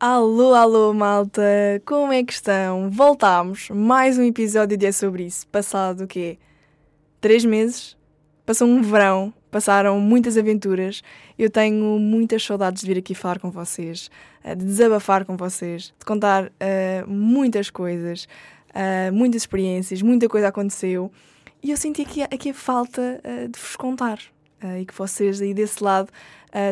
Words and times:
Alô, 0.00 0.54
alô, 0.54 0.94
malta! 0.94 1.42
Como 1.84 2.12
é 2.12 2.22
que 2.22 2.32
estão? 2.32 2.88
Voltámos. 2.88 3.68
Mais 3.68 4.16
um 4.16 4.22
episódio 4.22 4.76
de 4.76 4.86
É 4.86 4.92
Sobre 4.92 5.24
Isso. 5.24 5.44
Passado 5.48 6.04
o 6.04 6.06
quê? 6.06 6.38
Três 7.20 7.44
meses? 7.44 7.96
Passou 8.46 8.68
um 8.68 8.80
verão. 8.80 9.34
Passaram 9.50 9.98
muitas 9.98 10.38
aventuras. 10.38 11.02
Eu 11.36 11.50
tenho 11.50 11.98
muitas 11.98 12.44
saudades 12.44 12.82
de 12.82 12.86
vir 12.86 13.00
aqui 13.00 13.12
falar 13.12 13.40
com 13.40 13.50
vocês, 13.50 14.08
eh, 14.44 14.54
de 14.54 14.64
desabafar 14.64 15.24
com 15.24 15.36
vocês, 15.36 15.92
de 15.98 16.06
contar 16.06 16.44
uh, 16.44 17.10
muitas 17.10 17.68
coisas, 17.68 18.28
uh, 18.70 19.12
muitas 19.12 19.42
experiências, 19.42 20.00
muita 20.00 20.28
coisa 20.28 20.46
aconteceu. 20.46 21.10
E 21.60 21.72
eu 21.72 21.76
senti 21.76 22.02
aqui, 22.02 22.22
aqui 22.22 22.50
a 22.50 22.54
falta 22.54 23.20
uh, 23.24 23.48
de 23.48 23.58
vos 23.58 23.74
contar. 23.74 24.20
e 24.80 24.86
que 24.86 24.94
vocês 24.94 25.40
aí 25.40 25.52
desse 25.52 25.82
lado 25.82 26.08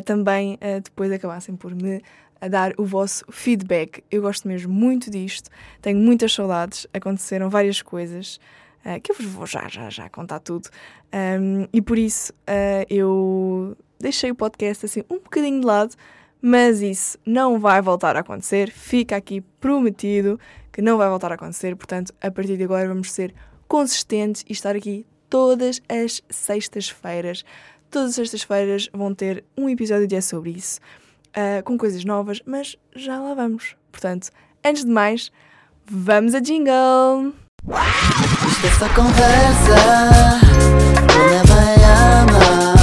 também 0.05 0.59
depois 0.83 1.13
acabassem 1.13 1.55
por 1.55 1.73
me 1.73 2.03
a 2.41 2.49
dar 2.49 2.73
o 2.79 2.85
vosso 2.85 3.25
feedback. 3.31 4.03
Eu 4.11 4.23
gosto 4.23 4.47
mesmo 4.47 4.73
muito 4.73 5.11
disto, 5.11 5.51
tenho 5.81 5.99
muitas 5.99 6.33
saudades, 6.33 6.87
aconteceram 6.93 7.49
várias 7.49 7.83
coisas 7.83 8.39
uh, 8.85 9.01
que 9.01 9.13
eu 9.13 9.17
vos 9.17 9.27
vou 9.27 9.47
já, 9.47 9.69
já, 9.69 9.91
já 9.91 10.09
contar 10.09 10.41
tudo. 10.41 10.69
Um, 11.13 11.67
e 11.73 11.81
por 11.81 11.99
isso 11.99 12.33
uh, 12.33 12.87
eu 12.91 13.77
deixei 13.99 14.31
o 14.31 14.35
podcast 14.35 14.87
assim 14.87 15.03
um 15.11 15.17
bocadinho 15.17 15.61
de 15.61 15.67
lado, 15.67 15.95
mas 16.41 16.81
isso 16.81 17.19
não 17.25 17.59
vai 17.59 17.81
voltar 17.81 18.17
a 18.17 18.21
acontecer, 18.21 18.71
fica 18.71 19.17
aqui 19.17 19.41
prometido 19.61 20.39
que 20.73 20.83
não 20.83 20.99
vai 20.99 21.09
voltar 21.09 21.33
a 21.33 21.37
acontecer, 21.37 21.75
portanto, 21.75 22.13
a 22.21 22.31
partir 22.31 22.57
de 22.57 22.65
agora 22.65 22.87
vamos 22.87 23.11
ser 23.11 23.35
consistentes 23.67 24.45
e 24.47 24.53
estar 24.53 24.77
aqui 24.77 25.07
todas 25.31 25.81
as 25.89 26.23
sextas-feiras. 26.29 27.45
Todas 27.91 28.11
as 28.11 28.17
sextas-feiras 28.17 28.91
vão 28.93 29.15
ter 29.15 29.43
um 29.57 29.69
episódio 29.71 30.07
de 30.07 30.17
é 30.17 30.21
sobre 30.21 30.51
isso 30.51 30.81
uh, 31.37 31.63
com 31.65 31.77
coisas 31.77 32.05
novas, 32.05 32.41
mas 32.47 32.77
já 32.95 33.21
lá 33.21 33.35
vamos. 33.35 33.77
Portanto, 33.93 34.31
antes 34.65 34.85
de 34.85 34.91
mais, 34.91 35.31
vamos 35.91 36.35
a 36.35 36.41
jingle! 36.41 37.35
Isto 38.49 38.67
é 38.67 38.71
só 38.71 38.89
conversa, 38.95 39.77
conversa 41.13 42.76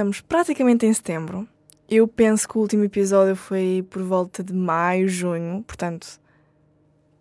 estamos 0.00 0.22
praticamente 0.22 0.86
em 0.86 0.92
setembro. 0.94 1.46
Eu 1.86 2.08
penso 2.08 2.48
que 2.48 2.56
o 2.56 2.60
último 2.62 2.84
episódio 2.84 3.36
foi 3.36 3.86
por 3.90 4.02
volta 4.02 4.42
de 4.42 4.54
maio, 4.54 5.06
junho, 5.06 5.62
portanto, 5.66 6.18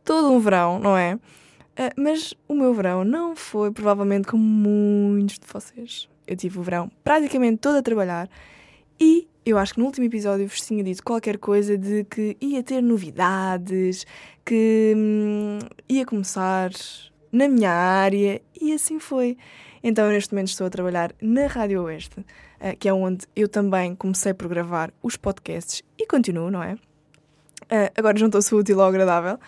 todo 0.06 0.32
um 0.32 0.40
verão, 0.40 0.80
não 0.80 0.96
é? 0.96 1.16
Uh, 1.16 1.92
mas 1.98 2.34
o 2.48 2.54
meu 2.54 2.74
verão 2.74 3.04
não 3.04 3.36
foi 3.36 3.70
provavelmente 3.70 4.30
como 4.30 4.42
muitos 4.42 5.40
de 5.40 5.46
vocês. 5.46 6.08
Eu 6.26 6.38
tive 6.38 6.58
o 6.58 6.62
verão 6.62 6.90
praticamente 7.04 7.58
todo 7.58 7.76
a 7.76 7.82
trabalhar 7.82 8.30
e 8.98 9.28
eu 9.46 9.58
acho 9.58 9.74
que 9.74 9.80
no 9.80 9.86
último 9.86 10.06
episódio 10.06 10.48
vos 10.48 10.62
tinha 10.62 10.82
dito 10.82 11.04
qualquer 11.04 11.38
coisa 11.38 11.78
de 11.78 12.06
que 12.06 12.38
ia 12.40 12.64
ter 12.64 12.82
novidades, 12.82 14.06
que 14.46 14.94
hum, 14.96 15.60
ia 15.90 16.06
começar 16.06 16.72
na 17.30 17.50
minha 17.50 17.72
área 17.72 18.42
e 18.62 18.72
assim 18.72 19.00
foi. 19.00 19.38
Então, 19.84 20.10
neste 20.10 20.34
momento 20.34 20.50
estou 20.50 20.68
a 20.68 20.70
trabalhar 20.70 21.14
na 21.22 21.48
Rádio 21.48 21.84
Oeste, 21.84 22.26
uh, 22.62 22.78
que 22.78 22.88
é 22.88 22.94
onde 22.94 23.26
eu 23.36 23.48
também 23.48 23.96
comecei 23.96 24.34
por 24.34 24.48
gravar 24.48 24.92
os 25.02 25.18
podcasts 25.18 25.82
e 25.98 26.06
continuo, 26.06 26.52
não 26.52 26.62
é? 26.62 26.74
Uh, 26.74 27.92
agora 27.96 28.18
juntou-se 28.18 28.54
o 28.54 28.60
útil 28.60 28.82
ao 28.82 28.90
agradável. 28.90 29.40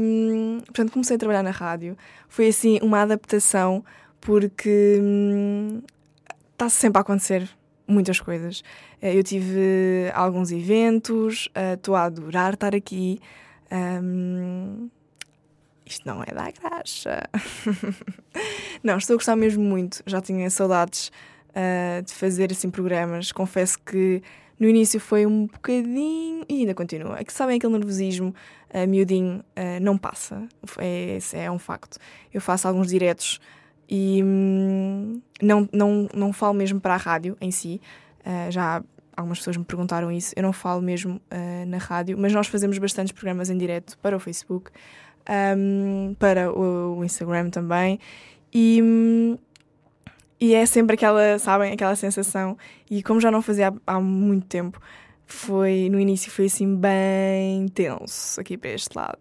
Um, 0.00 0.60
portanto, 0.64 0.92
comecei 0.92 1.16
a 1.16 1.18
trabalhar 1.18 1.42
na 1.42 1.50
rádio. 1.50 1.96
Foi 2.28 2.48
assim 2.48 2.78
uma 2.82 3.02
adaptação, 3.02 3.84
porque 4.20 4.98
está 6.52 6.66
hum, 6.66 6.70
sempre 6.70 6.98
a 6.98 7.02
acontecer 7.02 7.48
muitas 7.86 8.20
coisas. 8.20 8.60
Uh, 9.02 9.06
eu 9.06 9.22
tive 9.22 10.10
alguns 10.14 10.50
eventos, 10.52 11.48
estou 11.74 11.94
a 11.94 12.04
adorar 12.04 12.54
estar 12.54 12.74
aqui. 12.74 13.20
Um, 13.72 14.88
isto 15.90 16.06
não 16.06 16.22
é 16.22 16.32
da 16.32 16.50
graxa. 16.50 17.22
não, 18.82 18.96
estou 18.96 19.14
a 19.14 19.16
gostar 19.16 19.34
mesmo 19.34 19.62
muito. 19.62 20.02
Já 20.06 20.20
tinha 20.20 20.48
saudades 20.48 21.10
uh, 21.50 22.02
de 22.02 22.12
fazer 22.12 22.50
assim 22.52 22.70
programas. 22.70 23.32
Confesso 23.32 23.78
que 23.78 24.22
no 24.58 24.68
início 24.68 25.00
foi 25.00 25.26
um 25.26 25.46
bocadinho 25.46 26.44
e 26.48 26.60
ainda 26.60 26.74
continua. 26.74 27.18
É 27.18 27.24
que 27.24 27.32
sabem 27.32 27.56
aquele 27.56 27.72
nervosismo 27.72 28.34
uh, 28.74 28.88
miudinho 28.88 29.38
uh, 29.38 29.82
não 29.82 29.96
passa. 29.96 30.46
É, 30.78 31.18
é 31.32 31.50
um 31.50 31.58
facto. 31.58 31.98
Eu 32.32 32.40
faço 32.40 32.68
alguns 32.68 32.88
diretos 32.88 33.40
e 33.88 34.22
hum, 34.22 35.20
não, 35.42 35.68
não, 35.72 36.08
não 36.14 36.32
falo 36.32 36.54
mesmo 36.54 36.80
para 36.80 36.94
a 36.94 36.98
rádio 36.98 37.36
em 37.40 37.50
si. 37.50 37.80
Uh, 38.20 38.50
já 38.50 38.82
algumas 39.16 39.38
pessoas 39.38 39.56
me 39.56 39.64
perguntaram 39.64 40.10
isso. 40.10 40.32
Eu 40.36 40.42
não 40.42 40.52
falo 40.52 40.80
mesmo 40.80 41.16
uh, 41.16 41.66
na 41.66 41.78
rádio, 41.78 42.16
mas 42.18 42.32
nós 42.32 42.46
fazemos 42.46 42.78
bastantes 42.78 43.12
programas 43.12 43.50
em 43.50 43.58
direto 43.58 43.98
para 43.98 44.16
o 44.16 44.20
Facebook 44.20 44.70
um, 45.28 46.14
para 46.18 46.52
o, 46.52 47.04
Instagram 47.04 47.50
também. 47.50 47.98
E, 48.52 48.80
e 50.40 50.54
é 50.54 50.64
sempre 50.64 50.94
aquela, 50.94 51.38
sabem, 51.38 51.72
aquela 51.72 51.94
sensação. 51.94 52.56
E 52.90 53.02
como 53.02 53.20
já 53.20 53.30
não 53.30 53.42
fazia 53.42 53.68
há, 53.68 53.94
há 53.94 54.00
muito 54.00 54.46
tempo, 54.46 54.80
foi 55.26 55.88
no 55.90 56.00
início 56.00 56.30
foi 56.30 56.46
assim 56.46 56.74
bem 56.74 57.68
tenso 57.68 58.40
aqui 58.40 58.56
para 58.56 58.70
este 58.70 58.96
lado. 58.96 59.18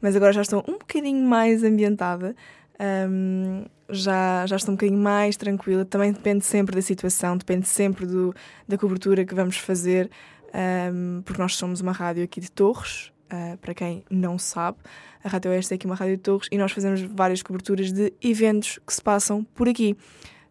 Mas 0.00 0.16
agora 0.16 0.32
já 0.32 0.42
estou 0.42 0.64
um 0.66 0.78
bocadinho 0.78 1.24
mais 1.26 1.62
ambientada. 1.62 2.34
Um, 3.08 3.64
já, 3.88 4.46
já 4.46 4.56
estou 4.56 4.72
um 4.72 4.76
bocadinho 4.76 4.98
mais 4.98 5.36
tranquila. 5.36 5.84
Também 5.84 6.12
depende 6.12 6.44
sempre 6.44 6.74
da 6.74 6.82
situação, 6.82 7.36
depende 7.36 7.68
sempre 7.68 8.06
do, 8.06 8.34
da 8.66 8.78
cobertura 8.78 9.24
que 9.24 9.34
vamos 9.34 9.58
fazer, 9.58 10.10
um, 10.92 11.22
porque 11.22 11.40
nós 11.40 11.56
somos 11.56 11.80
uma 11.80 11.92
rádio 11.92 12.24
aqui 12.24 12.40
de 12.40 12.50
Torres, 12.50 13.12
uh, 13.32 13.56
para 13.58 13.74
quem 13.74 14.02
não 14.10 14.38
sabe. 14.38 14.78
A 15.22 15.28
Rádio 15.28 15.50
Oeste 15.50 15.72
é 15.72 15.76
aqui 15.76 15.86
uma 15.86 15.94
rádio 15.94 16.16
de 16.16 16.22
Torres 16.22 16.48
e 16.50 16.58
nós 16.58 16.72
fazemos 16.72 17.00
várias 17.00 17.42
coberturas 17.42 17.92
de 17.92 18.12
eventos 18.22 18.78
que 18.86 18.92
se 18.92 19.00
passam 19.00 19.44
por 19.54 19.68
aqui. 19.68 19.96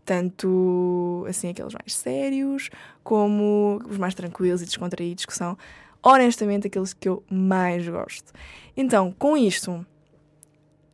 Tanto 0.06 1.26
assim 1.30 1.50
aqueles 1.50 1.74
mais 1.74 1.96
sérios, 1.96 2.70
como 3.04 3.80
os 3.88 3.98
mais 3.98 4.14
tranquilos 4.14 4.62
e 4.62 4.66
descontraídos, 4.66 5.26
que 5.26 5.34
são 5.34 5.58
honestamente 6.04 6.68
aqueles 6.68 6.94
que 6.94 7.08
eu 7.08 7.24
mais 7.30 7.88
gosto. 7.88 8.34
Então, 8.76 9.14
com 9.18 9.38
isto, 9.38 9.86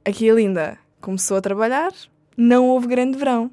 aqui 0.05 0.29
a 0.29 0.33
Linda 0.33 0.77
começou 1.01 1.37
a 1.37 1.41
trabalhar, 1.41 1.91
não 2.37 2.67
houve 2.67 2.87
grande 2.87 3.17
verão. 3.17 3.51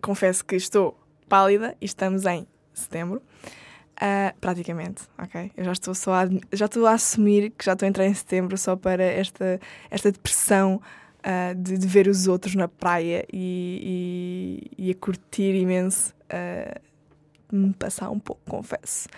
Confesso 0.00 0.44
que 0.44 0.54
estou 0.54 0.96
pálida 1.28 1.76
e 1.80 1.84
estamos 1.84 2.24
em 2.24 2.46
setembro. 2.72 3.22
Uh, 4.00 4.34
praticamente, 4.40 5.02
ok? 5.18 5.52
Eu 5.54 5.62
já 5.62 5.72
estou 5.72 5.94
só 5.94 6.14
a, 6.14 6.28
já 6.54 6.64
estou 6.64 6.86
a 6.86 6.92
assumir 6.92 7.50
que 7.50 7.62
já 7.62 7.74
estou 7.74 7.84
a 7.84 7.88
entrar 7.88 8.06
em 8.06 8.14
setembro 8.14 8.56
só 8.56 8.74
para 8.74 9.04
esta, 9.04 9.60
esta 9.90 10.10
depressão 10.10 10.80
uh, 11.20 11.54
de, 11.54 11.78
de, 11.78 11.86
ver 11.86 12.08
os 12.08 12.26
outros 12.26 12.54
na 12.54 12.68
praia 12.68 13.24
e, 13.32 14.68
e, 14.78 14.86
e 14.86 14.90
a 14.90 14.94
curtir 14.94 15.54
imenso 15.54 16.14
uh, 16.32 16.80
me 17.52 17.72
passar 17.74 18.10
um 18.10 18.18
pouco, 18.18 18.40
confesso. 18.48 19.08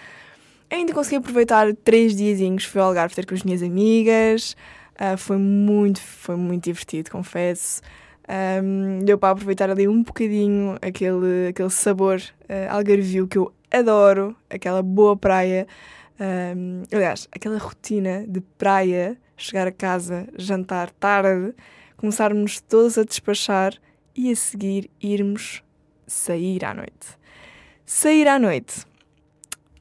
ainda 0.70 0.92
consegui 0.92 1.16
aproveitar 1.16 1.74
três 1.76 2.16
diazinhos, 2.16 2.64
fui 2.64 2.80
ao 2.80 2.88
Algarve 2.88 3.14
ter 3.14 3.26
com 3.26 3.34
as 3.34 3.42
minhas 3.42 3.62
amigas, 3.62 4.56
foi 5.18 5.36
muito, 5.36 6.00
foi 6.00 6.36
muito 6.36 6.64
divertido, 6.64 7.10
confesso. 7.10 7.82
Um, 8.28 9.00
deu 9.04 9.18
para 9.18 9.30
aproveitar 9.30 9.68
ali 9.68 9.88
um 9.88 10.02
bocadinho 10.02 10.76
aquele, 10.80 11.48
aquele 11.48 11.70
sabor 11.70 12.22
uh, 12.42 12.70
algarvio 12.70 13.26
que 13.26 13.36
eu 13.36 13.52
adoro 13.70 14.36
aquela 14.48 14.82
boa 14.82 15.16
praia. 15.16 15.66
Um, 16.20 16.82
aliás, 16.92 17.28
aquela 17.32 17.58
rotina 17.58 18.24
de 18.28 18.40
praia, 18.40 19.18
chegar 19.36 19.66
a 19.66 19.72
casa, 19.72 20.28
jantar 20.36 20.90
tarde, 20.92 21.52
começarmos 22.02 22.60
todos 22.60 22.98
a 22.98 23.04
despachar 23.04 23.74
e 24.12 24.32
a 24.32 24.34
seguir 24.34 24.90
irmos 25.00 25.62
sair 26.04 26.64
à 26.64 26.74
noite. 26.74 27.16
Sair 27.86 28.26
à 28.26 28.40
noite 28.40 28.84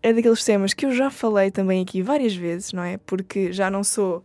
é 0.03 0.13
daqueles 0.13 0.45
temas 0.45 0.75
que 0.75 0.85
eu 0.85 0.91
já 0.91 1.09
falei 1.09 1.49
também 1.49 1.81
aqui 1.81 2.03
várias 2.03 2.35
vezes, 2.35 2.73
não 2.73 2.83
é? 2.83 2.97
Porque 2.97 3.51
já 3.51 3.71
não 3.71 3.83
sou 3.83 4.23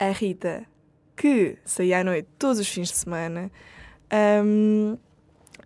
a 0.00 0.10
Rita 0.10 0.64
que 1.14 1.58
saía 1.62 2.00
à 2.00 2.04
noite 2.04 2.26
todos 2.38 2.58
os 2.58 2.66
fins 2.66 2.88
de 2.88 2.96
semana. 2.96 3.52
Um, 4.42 4.96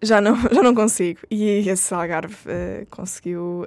já 0.02 0.20
não, 0.20 0.36
já 0.52 0.60
não 0.60 0.74
consigo. 0.74 1.20
E 1.30 1.68
esse 1.68 1.94
Algarve 1.94 2.34
uh, 2.34 2.86
conseguiu 2.90 3.62
uh, 3.62 3.66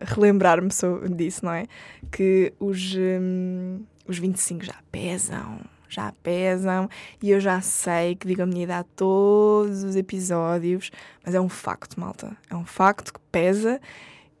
relembrar-me 0.00 0.70
disso, 1.14 1.44
não 1.44 1.52
é? 1.52 1.66
Que 2.10 2.54
os, 2.58 2.94
um, 2.96 3.84
os 4.08 4.18
25 4.18 4.64
já 4.64 4.76
pesam, 4.90 5.60
já 5.88 6.12
pesam 6.22 6.88
e 7.22 7.30
eu 7.30 7.40
já 7.40 7.60
sei 7.60 8.14
que 8.14 8.26
digo 8.26 8.42
a 8.42 8.46
minha 8.46 8.64
idade 8.64 8.88
todos 8.96 9.84
os 9.84 9.96
episódios, 9.96 10.90
mas 11.24 11.34
é 11.34 11.40
um 11.40 11.48
facto, 11.48 11.98
malta. 11.98 12.36
É 12.50 12.54
um 12.54 12.64
facto 12.64 13.12
que 13.12 13.20
pesa. 13.30 13.80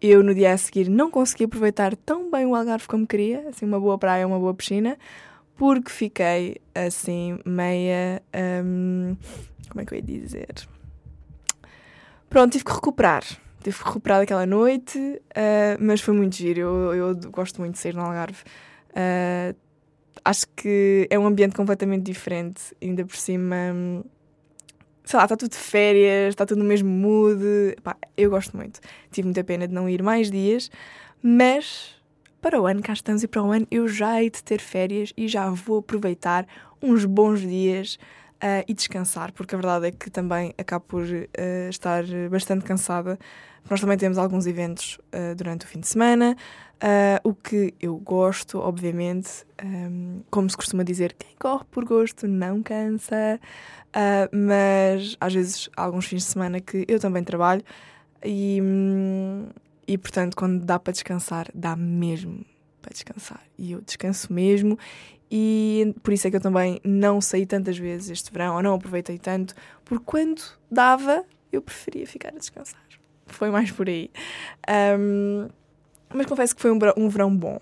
Eu 0.00 0.22
no 0.22 0.34
dia 0.34 0.52
a 0.52 0.58
seguir 0.58 0.88
não 0.88 1.10
consegui 1.10 1.44
aproveitar 1.44 1.96
tão 1.96 2.30
bem 2.30 2.46
o 2.46 2.54
Algarve 2.54 2.86
como 2.86 3.06
queria, 3.06 3.48
assim, 3.48 3.64
uma 3.64 3.80
boa 3.80 3.98
praia, 3.98 4.26
uma 4.26 4.38
boa 4.38 4.54
piscina, 4.54 4.98
porque 5.56 5.90
fiquei 5.90 6.60
assim, 6.74 7.38
meia. 7.44 8.22
Hum, 8.64 9.16
como 9.68 9.80
é 9.80 9.84
que 9.84 9.94
eu 9.94 9.96
ia 9.96 10.02
dizer? 10.02 10.54
Pronto, 12.28 12.52
tive 12.52 12.64
que 12.64 12.72
recuperar. 12.72 13.24
Tive 13.62 13.78
que 13.78 13.84
recuperar 13.84 14.20
daquela 14.20 14.46
noite, 14.46 14.98
uh, 14.98 15.76
mas 15.80 16.00
foi 16.00 16.14
muito 16.14 16.36
giro. 16.36 16.60
Eu, 16.60 16.94
eu, 16.94 17.16
gosto 17.30 17.60
muito 17.60 17.74
de 17.74 17.80
sair 17.80 17.94
no 17.94 18.02
Algarve. 18.02 18.42
Uh, 18.90 19.56
acho 20.24 20.46
que 20.56 21.06
é 21.10 21.18
um 21.18 21.26
ambiente 21.26 21.54
completamente 21.54 22.04
diferente, 22.04 22.74
ainda 22.82 23.04
por 23.04 23.16
cima. 23.16 23.56
Sei 25.04 25.16
lá, 25.16 25.24
está 25.24 25.36
tudo 25.36 25.50
de 25.50 25.56
férias, 25.56 26.30
está 26.30 26.44
tudo 26.44 26.58
no 26.58 26.64
mesmo 26.64 26.88
mood. 26.88 27.40
Eu 28.16 28.30
gosto 28.30 28.56
muito. 28.56 28.80
Tive 29.10 29.26
muita 29.26 29.44
pena 29.44 29.68
de 29.68 29.74
não 29.74 29.88
ir 29.88 30.02
mais 30.02 30.30
dias, 30.30 30.70
mas 31.22 31.94
para 32.40 32.60
o 32.60 32.66
ano 32.66 32.82
cá 32.82 32.92
estamos 32.92 33.22
e 33.22 33.28
para 33.28 33.42
o 33.42 33.50
ano 33.50 33.66
eu 33.70 33.88
já 33.88 34.22
hei 34.22 34.30
de 34.30 34.42
ter 34.42 34.60
férias 34.60 35.12
e 35.16 35.26
já 35.28 35.48
vou 35.50 35.78
aproveitar 35.78 36.46
uns 36.82 37.04
bons 37.04 37.40
dias 37.40 37.98
uh, 38.42 38.64
e 38.66 38.74
descansar, 38.74 39.32
porque 39.32 39.54
a 39.54 39.58
verdade 39.58 39.88
é 39.88 39.90
que 39.90 40.10
também 40.10 40.54
acabo 40.58 40.84
por 40.86 41.02
uh, 41.02 41.68
estar 41.68 42.04
bastante 42.30 42.64
cansada. 42.64 43.18
Nós 43.68 43.80
também 43.80 43.98
temos 43.98 44.18
alguns 44.18 44.46
eventos 44.46 44.98
uh, 45.12 45.34
durante 45.34 45.64
o 45.64 45.68
fim 45.68 45.80
de 45.80 45.88
semana, 45.88 46.36
o 47.24 47.34
que 47.34 47.74
eu 47.80 47.96
gosto, 47.96 48.58
obviamente. 48.58 49.44
Um, 49.64 50.20
como 50.30 50.48
se 50.48 50.56
costuma 50.56 50.84
dizer, 50.84 51.14
quem 51.18 51.34
corre 51.38 51.64
por 51.70 51.84
gosto 51.84 52.28
não 52.28 52.62
cansa. 52.62 53.40
mas 54.30 55.16
às 55.18 55.32
vezes 55.34 55.70
há 55.76 55.82
alguns 55.82 56.06
fins 56.06 56.22
de 56.22 56.28
semana 56.28 56.60
que 56.60 56.84
eu 56.86 57.00
também 57.00 57.24
trabalho 57.24 57.64
e, 58.22 58.60
um, 58.62 59.46
e 59.88 59.96
portanto, 59.96 60.36
quando 60.36 60.64
dá 60.64 60.78
para 60.78 60.92
descansar, 60.92 61.48
dá 61.54 61.74
mesmo 61.74 62.44
para 62.82 62.92
descansar. 62.92 63.40
E 63.58 63.72
eu 63.72 63.80
descanso 63.80 64.32
mesmo 64.32 64.78
e 65.30 65.94
por 66.02 66.12
isso 66.12 66.26
é 66.26 66.30
que 66.30 66.36
eu 66.36 66.40
também 66.40 66.80
não 66.84 67.20
saí 67.20 67.46
tantas 67.46 67.76
vezes 67.76 68.10
este 68.10 68.32
verão, 68.32 68.56
ou 68.56 68.62
não 68.62 68.74
aproveitei 68.74 69.18
tanto, 69.18 69.54
porque 69.84 70.04
quando 70.04 70.42
dava, 70.70 71.24
eu 71.52 71.60
preferia 71.60 72.06
ficar 72.06 72.28
a 72.28 72.38
descansar. 72.38 72.80
Foi 73.26 73.50
mais 73.50 73.70
por 73.72 73.88
aí. 73.88 74.10
Um, 74.98 75.48
mas 76.14 76.26
confesso 76.26 76.54
que 76.54 76.62
foi 76.62 76.70
um, 76.70 76.78
um, 76.96 77.08
verão 77.08 77.34
bom. 77.36 77.58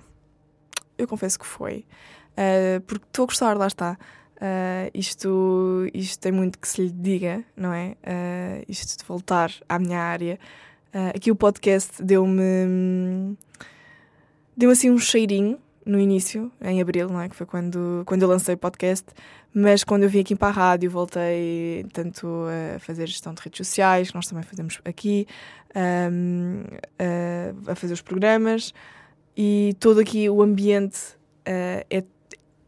Eu 0.99 1.09
confesso 1.09 1.39
que 1.39 1.47
foi. 1.47 1.87
Uh, 2.33 2.81
porque 2.87 3.05
estou 3.07 3.25
a 3.25 3.27
gostar, 3.27 3.57
lá 3.57 3.67
está. 3.67 3.99
Uh, 4.37 4.91
isto, 4.93 5.89
isto 5.95 6.21
tem 6.21 6.33
muito 6.33 6.59
que 6.59 6.69
se 6.69 6.83
lhe 6.83 6.91
diga, 6.91 7.43
não 7.57 7.73
é? 7.73 7.97
Uh, 8.03 8.65
isto 8.69 8.99
de 8.99 9.05
voltar 9.07 9.51
à 9.67 9.79
minha 9.79 9.99
área. 9.99 10.39
aqui 11.15 11.31
o 11.31 11.37
podcast 11.37 12.03
deu-me. 12.03 13.37
Deu 14.57 14.71
assim 14.71 14.91
um 14.91 14.99
cheirinho 14.99 15.59
no 15.85 15.99
início, 15.99 16.51
em 16.61 16.81
abril, 16.81 17.09
não 17.09 17.21
é? 17.21 17.29
Que 17.29 17.37
foi 17.37 17.47
quando, 17.47 18.03
quando 18.07 18.23
eu 18.23 18.29
lancei 18.29 18.55
o 18.55 18.59
podcast, 18.59 19.07
mas 19.53 19.85
quando 19.85 20.05
eu 20.05 20.09
vim 20.09 20.21
aqui 20.21 20.35
para 20.35 20.49
a 20.49 20.51
rádio, 20.51 20.91
voltei 20.91 21.85
tanto 21.93 22.27
a 22.75 22.79
fazer 22.79 23.07
gestão 23.07 23.35
de 23.35 23.43
redes 23.43 23.59
sociais, 23.59 24.09
que 24.09 24.15
nós 24.15 24.27
também 24.27 24.43
fazemos 24.45 24.81
aqui, 24.85 25.27
um, 26.11 26.63
a, 26.99 27.73
a, 27.73 27.75
fazer 27.75 27.93
os 27.93 28.03
programas, 28.03 28.73
e 29.37 29.77
todo 29.79 30.01
aqui 30.01 30.29
o 30.29 30.43
ambiente 30.43 30.99
uh, 31.47 31.85
é, 31.91 32.05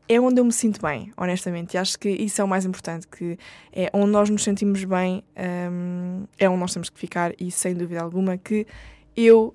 é 0.08 0.20
onde 0.20 0.40
eu 0.40 0.44
me 0.44 0.52
sinto 0.52 0.80
bem, 0.80 1.12
honestamente, 1.16 1.74
e 1.74 1.78
acho 1.78 1.98
que 1.98 2.08
isso 2.08 2.40
é 2.40 2.44
o 2.44 2.48
mais 2.48 2.64
importante, 2.64 3.08
que 3.08 3.38
é 3.72 3.90
onde 3.92 4.10
nós 4.10 4.30
nos 4.30 4.44
sentimos 4.44 4.84
bem, 4.84 5.24
um, 5.70 6.24
é 6.38 6.48
onde 6.48 6.60
nós 6.60 6.72
temos 6.72 6.90
que 6.90 6.98
ficar, 6.98 7.32
e 7.40 7.50
sem 7.50 7.74
dúvida 7.74 8.00
alguma 8.00 8.36
que 8.36 8.66
eu 9.16 9.54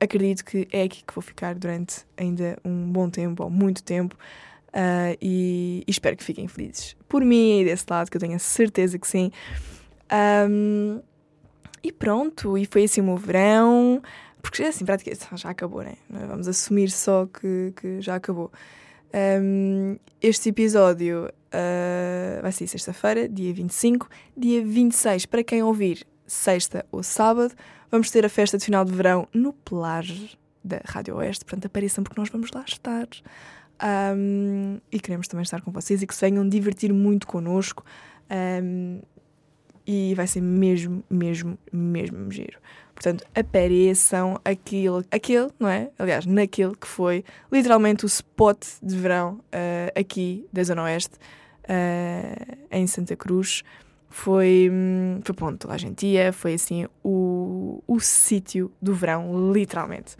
acredito 0.00 0.44
que 0.44 0.68
é 0.72 0.82
aqui 0.82 1.02
que 1.04 1.14
vou 1.14 1.22
ficar 1.22 1.54
durante 1.54 2.04
ainda 2.16 2.58
um 2.64 2.90
bom 2.90 3.08
tempo, 3.08 3.44
ou 3.44 3.50
muito 3.50 3.82
tempo, 3.82 4.16
uh, 4.68 5.16
e, 5.20 5.84
e, 5.86 5.90
espero 5.90 6.16
que 6.16 6.24
fiquem 6.24 6.48
felizes. 6.48 6.96
Por 7.08 7.24
mim 7.24 7.60
e 7.60 7.64
desse 7.64 7.84
lado, 7.88 8.10
que 8.10 8.16
eu 8.16 8.20
tenho 8.20 8.34
a 8.34 8.38
certeza 8.38 8.98
que 8.98 9.06
sim. 9.06 9.30
Um, 10.48 11.00
e 11.82 11.92
pronto, 11.92 12.56
e 12.58 12.66
foi 12.66 12.84
assim 12.84 13.00
o 13.00 13.04
meu 13.04 13.16
verão, 13.16 14.02
porque 14.42 14.62
assim, 14.62 14.84
praticamente 14.84 15.26
já 15.34 15.50
acabou, 15.50 15.82
né? 15.82 15.94
Vamos 16.08 16.48
assumir 16.48 16.90
só 16.90 17.26
que, 17.26 17.72
que 17.76 18.00
já 18.00 18.16
acabou. 18.16 18.50
Um, 19.14 19.96
este 20.20 20.50
episódio 20.50 21.26
uh, 21.26 22.42
vai 22.42 22.52
ser 22.52 22.66
sexta-feira, 22.66 23.28
dia 23.28 23.52
25. 23.52 24.08
Dia 24.36 24.64
26, 24.64 25.26
para 25.26 25.42
quem 25.42 25.62
ouvir 25.62 26.06
sexta 26.26 26.84
ou 26.90 27.02
sábado, 27.02 27.54
vamos 27.90 28.10
ter 28.10 28.24
a 28.24 28.28
festa 28.28 28.58
de 28.58 28.64
final 28.64 28.84
de 28.84 28.92
verão 28.92 29.28
no 29.32 29.52
Plage 29.52 30.38
da 30.62 30.80
Rádio 30.84 31.16
Oeste. 31.16 31.44
Portanto, 31.44 31.66
apareçam 31.66 32.02
porque 32.02 32.20
nós 32.20 32.28
vamos 32.28 32.50
lá 32.52 32.64
estar. 32.66 33.08
Um, 34.16 34.78
e 34.90 34.98
queremos 34.98 35.28
também 35.28 35.42
estar 35.42 35.60
com 35.60 35.70
vocês 35.70 36.02
e 36.02 36.06
que 36.06 36.14
se 36.14 36.20
venham 36.20 36.48
divertir 36.48 36.92
muito 36.92 37.26
connosco. 37.26 37.84
Um, 38.30 39.00
e 39.86 40.14
vai 40.14 40.26
ser 40.26 40.40
mesmo, 40.40 41.04
mesmo, 41.08 41.56
mesmo 41.72 42.30
giro. 42.32 42.58
Portanto, 42.92 43.24
apareçam 43.34 44.40
aquele, 44.44 45.04
aquele, 45.10 45.50
não 45.60 45.68
é? 45.68 45.90
Aliás, 45.98 46.26
naquele 46.26 46.74
que 46.74 46.88
foi 46.88 47.24
literalmente 47.52 48.04
o 48.04 48.08
spot 48.08 48.58
de 48.82 48.96
verão 48.96 49.34
uh, 49.34 50.00
aqui 50.00 50.46
da 50.52 50.64
Zona 50.64 50.84
Oeste, 50.84 51.16
uh, 51.64 52.56
em 52.70 52.86
Santa 52.86 53.14
Cruz 53.14 53.62
foi, 54.16 54.70
hum, 54.72 55.20
foi 55.22 55.34
ponto, 55.34 55.58
toda 55.58 55.74
a 55.74 55.78
gente 55.78 56.06
ia, 56.06 56.32
foi 56.32 56.54
assim 56.54 56.86
o, 57.04 57.82
o 57.86 58.00
sítio 58.00 58.72
do 58.80 58.94
verão, 58.94 59.52
literalmente. 59.52 60.16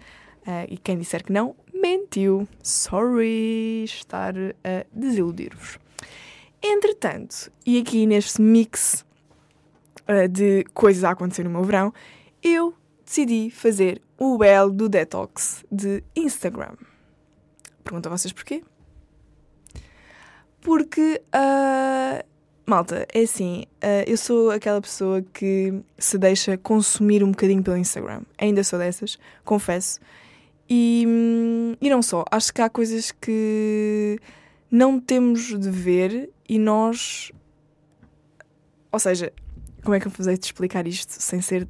Uh, 0.46 0.68
e 0.68 0.76
quem 0.76 0.98
disser 0.98 1.24
que 1.24 1.32
não, 1.32 1.56
mentiu. 1.72 2.46
Sorry 2.62 3.84
estar 3.84 4.34
a 4.36 4.84
desiludir-vos. 4.92 5.78
Entretanto, 6.62 7.50
e 7.64 7.80
aqui 7.80 8.06
neste 8.06 8.42
mix 8.42 9.04
uh, 10.02 10.28
de 10.28 10.64
coisas 10.74 11.02
a 11.02 11.12
acontecer 11.12 11.44
no 11.44 11.50
meu 11.50 11.64
verão, 11.64 11.92
eu 12.42 12.74
decidi 13.02 13.50
fazer 13.50 14.02
o 14.18 14.36
belo 14.36 14.70
do 14.72 14.90
detox 14.90 15.64
de 15.72 16.04
Instagram. 16.14 16.74
Pergunto 17.82 18.10
a 18.10 18.16
vocês 18.16 18.30
porquê? 18.30 18.62
Porque 20.60 21.22
uh, 21.34 22.35
Malta, 22.66 23.06
é 23.14 23.20
assim, 23.20 23.64
uh, 23.76 24.02
eu 24.08 24.16
sou 24.16 24.50
aquela 24.50 24.80
pessoa 24.80 25.22
que 25.22 25.72
se 25.96 26.18
deixa 26.18 26.58
consumir 26.58 27.22
um 27.22 27.30
bocadinho 27.30 27.62
pelo 27.62 27.76
Instagram. 27.76 28.22
Ainda 28.36 28.64
sou 28.64 28.76
dessas, 28.76 29.16
confesso. 29.44 30.00
E, 30.68 31.04
hum, 31.06 31.76
e 31.80 31.88
não 31.88 32.02
só, 32.02 32.24
acho 32.28 32.52
que 32.52 32.60
há 32.60 32.68
coisas 32.68 33.12
que 33.12 34.18
não 34.68 34.98
temos 34.98 35.56
de 35.56 35.70
ver 35.70 36.28
e 36.48 36.58
nós. 36.58 37.30
Ou 38.90 38.98
seja, 38.98 39.32
como 39.84 39.94
é 39.94 40.00
que 40.00 40.08
eu 40.08 40.10
vos 40.10 40.26
de 40.26 40.44
explicar 40.44 40.88
isto 40.88 41.12
sem 41.12 41.40
ser 41.40 41.68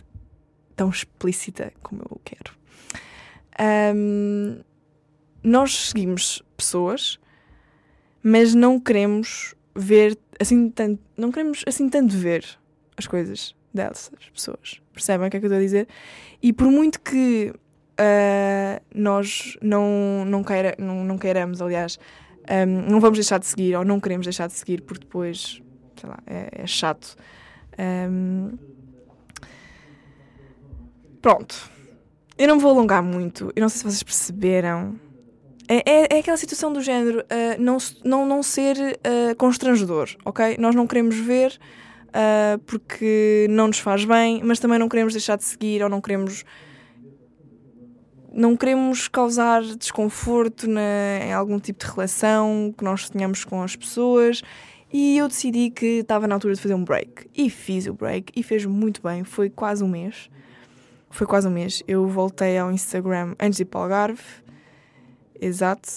tão 0.75 0.89
explícita 0.89 1.75
como 1.83 2.01
eu 2.11 2.19
quero? 2.25 2.57
Um, 3.95 4.61
nós 5.43 5.89
seguimos 5.89 6.43
pessoas, 6.57 7.19
mas 8.23 8.55
não 8.55 8.81
queremos 8.81 9.56
ver 9.77 10.19
assim 10.41 10.71
tanto, 10.71 11.01
não 11.17 11.31
queremos 11.31 11.63
assim 11.67 11.89
tanto 11.89 12.17
ver 12.17 12.45
as 12.97 13.07
coisas 13.07 13.55
dessas 13.73 14.29
pessoas. 14.33 14.81
Percebem 14.93 15.29
o 15.29 15.31
que 15.31 15.37
é 15.37 15.41
que 15.41 15.47
eu 15.47 15.49
estou 15.49 15.59
a 15.59 15.63
dizer? 15.63 15.89
E 16.43 16.53
por 16.53 16.67
muito 16.67 17.01
que 17.01 17.53
uh, 17.53 18.83
nós 18.95 19.57
não, 19.63 20.25
não, 20.25 20.43
queira, 20.43 20.75
não, 20.79 21.05
não 21.05 21.19
queiramos, 21.19 21.61
aliás, 21.61 21.99
um, 22.49 22.91
não 22.91 23.01
vamos 23.01 23.19
deixar 23.19 23.39
de 23.39 23.47
seguir 23.47 23.77
ou 23.77 23.85
não 23.85 24.01
queremos 24.01 24.27
deixar 24.27 24.47
de 24.47 24.55
seguir 24.55 24.83
porque 24.83 25.05
depois, 25.05 25.61
sei 26.01 26.09
lá, 26.09 26.19
é, 26.27 26.63
é 26.63 26.67
chato. 26.67 27.17
Um, 27.79 28.53
pronto. 31.21 31.71
Eu 32.39 32.49
não 32.49 32.59
vou 32.59 32.71
alongar 32.71 33.03
muito. 33.03 33.51
Eu 33.57 33.63
não 33.63 33.69
sei 33.69 33.79
se 33.79 33.85
vocês 33.85 34.03
perceberam 34.03 34.99
é, 35.69 35.83
é, 35.85 36.17
é, 36.17 36.19
aquela 36.19 36.37
situação 36.37 36.73
do 36.73 36.81
género 36.81 37.21
uh, 37.21 37.61
não, 37.61 37.79
não, 38.05 38.27
não 38.27 38.43
ser 38.43 38.77
uh, 38.77 39.35
constrangedor, 39.37 40.09
ok? 40.25 40.57
Nós 40.59 40.75
não 40.75 40.87
queremos 40.87 41.17
ver 41.17 41.59
uh, 42.09 42.59
porque 42.61 43.47
não 43.51 43.67
nos 43.67 43.79
faz 43.79 44.05
bem, 44.05 44.43
mas 44.45 44.61
também 44.61 44.79
não 44.79 44.89
queremos 44.89 45.13
deixar 45.13 45.37
de 45.37 45.45
seguir 45.45 45.83
ou 45.83 45.89
não 45.89 46.01
queremos. 46.01 46.45
Não 48.33 48.55
queremos 48.55 49.09
causar 49.09 49.63
desconforto 49.63 50.69
na, 50.69 51.25
em 51.25 51.33
algum 51.33 51.59
tipo 51.59 51.85
de 51.85 51.91
relação 51.91 52.75
que 52.77 52.85
nós 52.85 53.09
tenhamos 53.09 53.45
com 53.45 53.63
as 53.63 53.75
pessoas. 53.75 54.43
E 54.93 55.17
eu 55.17 55.27
decidi 55.27 55.71
que 55.71 56.01
estava 56.01 56.29
na 56.29 56.35
altura 56.35 56.55
de 56.55 56.61
fazer 56.61 56.75
um 56.75 56.85
break. 56.85 57.29
E 57.35 57.49
fiz 57.49 57.87
o 57.87 57.95
break 57.95 58.33
e 58.37 58.43
fez 58.43 58.67
muito 58.67 59.03
bem. 59.03 59.25
Foi 59.25 59.49
quase 59.49 59.83
um 59.83 59.89
mês. 59.89 60.29
Foi 61.09 61.27
quase 61.27 61.49
um 61.49 61.51
mês. 61.51 61.83
Eu 61.89 62.07
voltei 62.07 62.59
ao 62.59 62.71
Instagram 62.71 63.35
antes 63.41 63.57
de 63.57 63.63
ir 63.63 63.67
para 63.67 63.81
o 63.81 63.83
Algarve 63.85 64.23
Exato, 65.41 65.89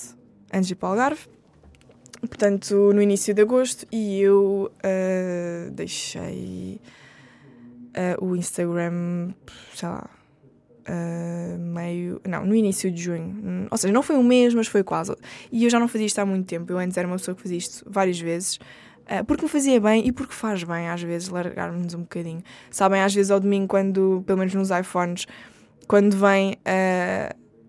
antes 0.53 0.67
de 0.67 0.73
ir 0.73 0.75
para 0.75 0.89
o 0.89 0.91
Algarve. 0.91 1.27
portanto, 2.21 2.91
no 2.93 3.01
início 3.01 3.33
de 3.33 3.41
agosto, 3.41 3.87
e 3.91 4.19
eu 4.21 4.71
uh, 4.73 5.71
deixei 5.71 6.81
uh, 7.89 8.25
o 8.25 8.35
Instagram, 8.35 9.33
sei 9.73 9.89
lá, 9.89 10.09
uh, 10.87 11.59
meio. 11.59 12.21
Não, 12.27 12.45
no 12.45 12.55
início 12.55 12.91
de 12.91 13.01
junho. 13.01 13.67
Ou 13.71 13.77
seja, 13.77 13.93
não 13.93 14.03
foi 14.03 14.17
um 14.17 14.23
mês, 14.23 14.53
mas 14.53 14.67
foi 14.67 14.83
quase. 14.83 15.15
E 15.51 15.63
eu 15.63 15.69
já 15.69 15.79
não 15.79 15.87
fazia 15.87 16.07
isto 16.07 16.19
há 16.19 16.25
muito 16.25 16.45
tempo. 16.45 16.71
Eu 16.71 16.77
antes 16.77 16.97
era 16.97 17.07
uma 17.07 17.17
pessoa 17.17 17.35
que 17.35 17.41
fazia 17.41 17.57
isto 17.57 17.85
várias 17.89 18.19
vezes. 18.19 18.59
Porque 19.25 19.41
me 19.41 19.49
fazia 19.49 19.81
bem 19.81 20.05
e 20.07 20.11
porque 20.11 20.35
faz 20.35 20.63
bem, 20.63 20.87
às 20.87 21.01
vezes, 21.01 21.29
largar-nos 21.29 21.95
um 21.95 22.01
bocadinho. 22.01 22.43
Sabem, 22.69 23.01
às 23.01 23.11
vezes 23.11 23.31
ao 23.31 23.39
domingo, 23.39 23.67
quando, 23.67 24.23
pelo 24.23 24.37
menos 24.37 24.53
nos 24.53 24.69
iPhones, 24.69 25.25
quando 25.87 26.15
vem 26.15 26.55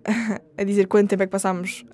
a 0.57 0.64
dizer 0.64 0.87
quanto 0.87 1.09
tempo 1.09 1.23
é 1.23 1.26
que 1.26 1.33
passámos 1.33 1.85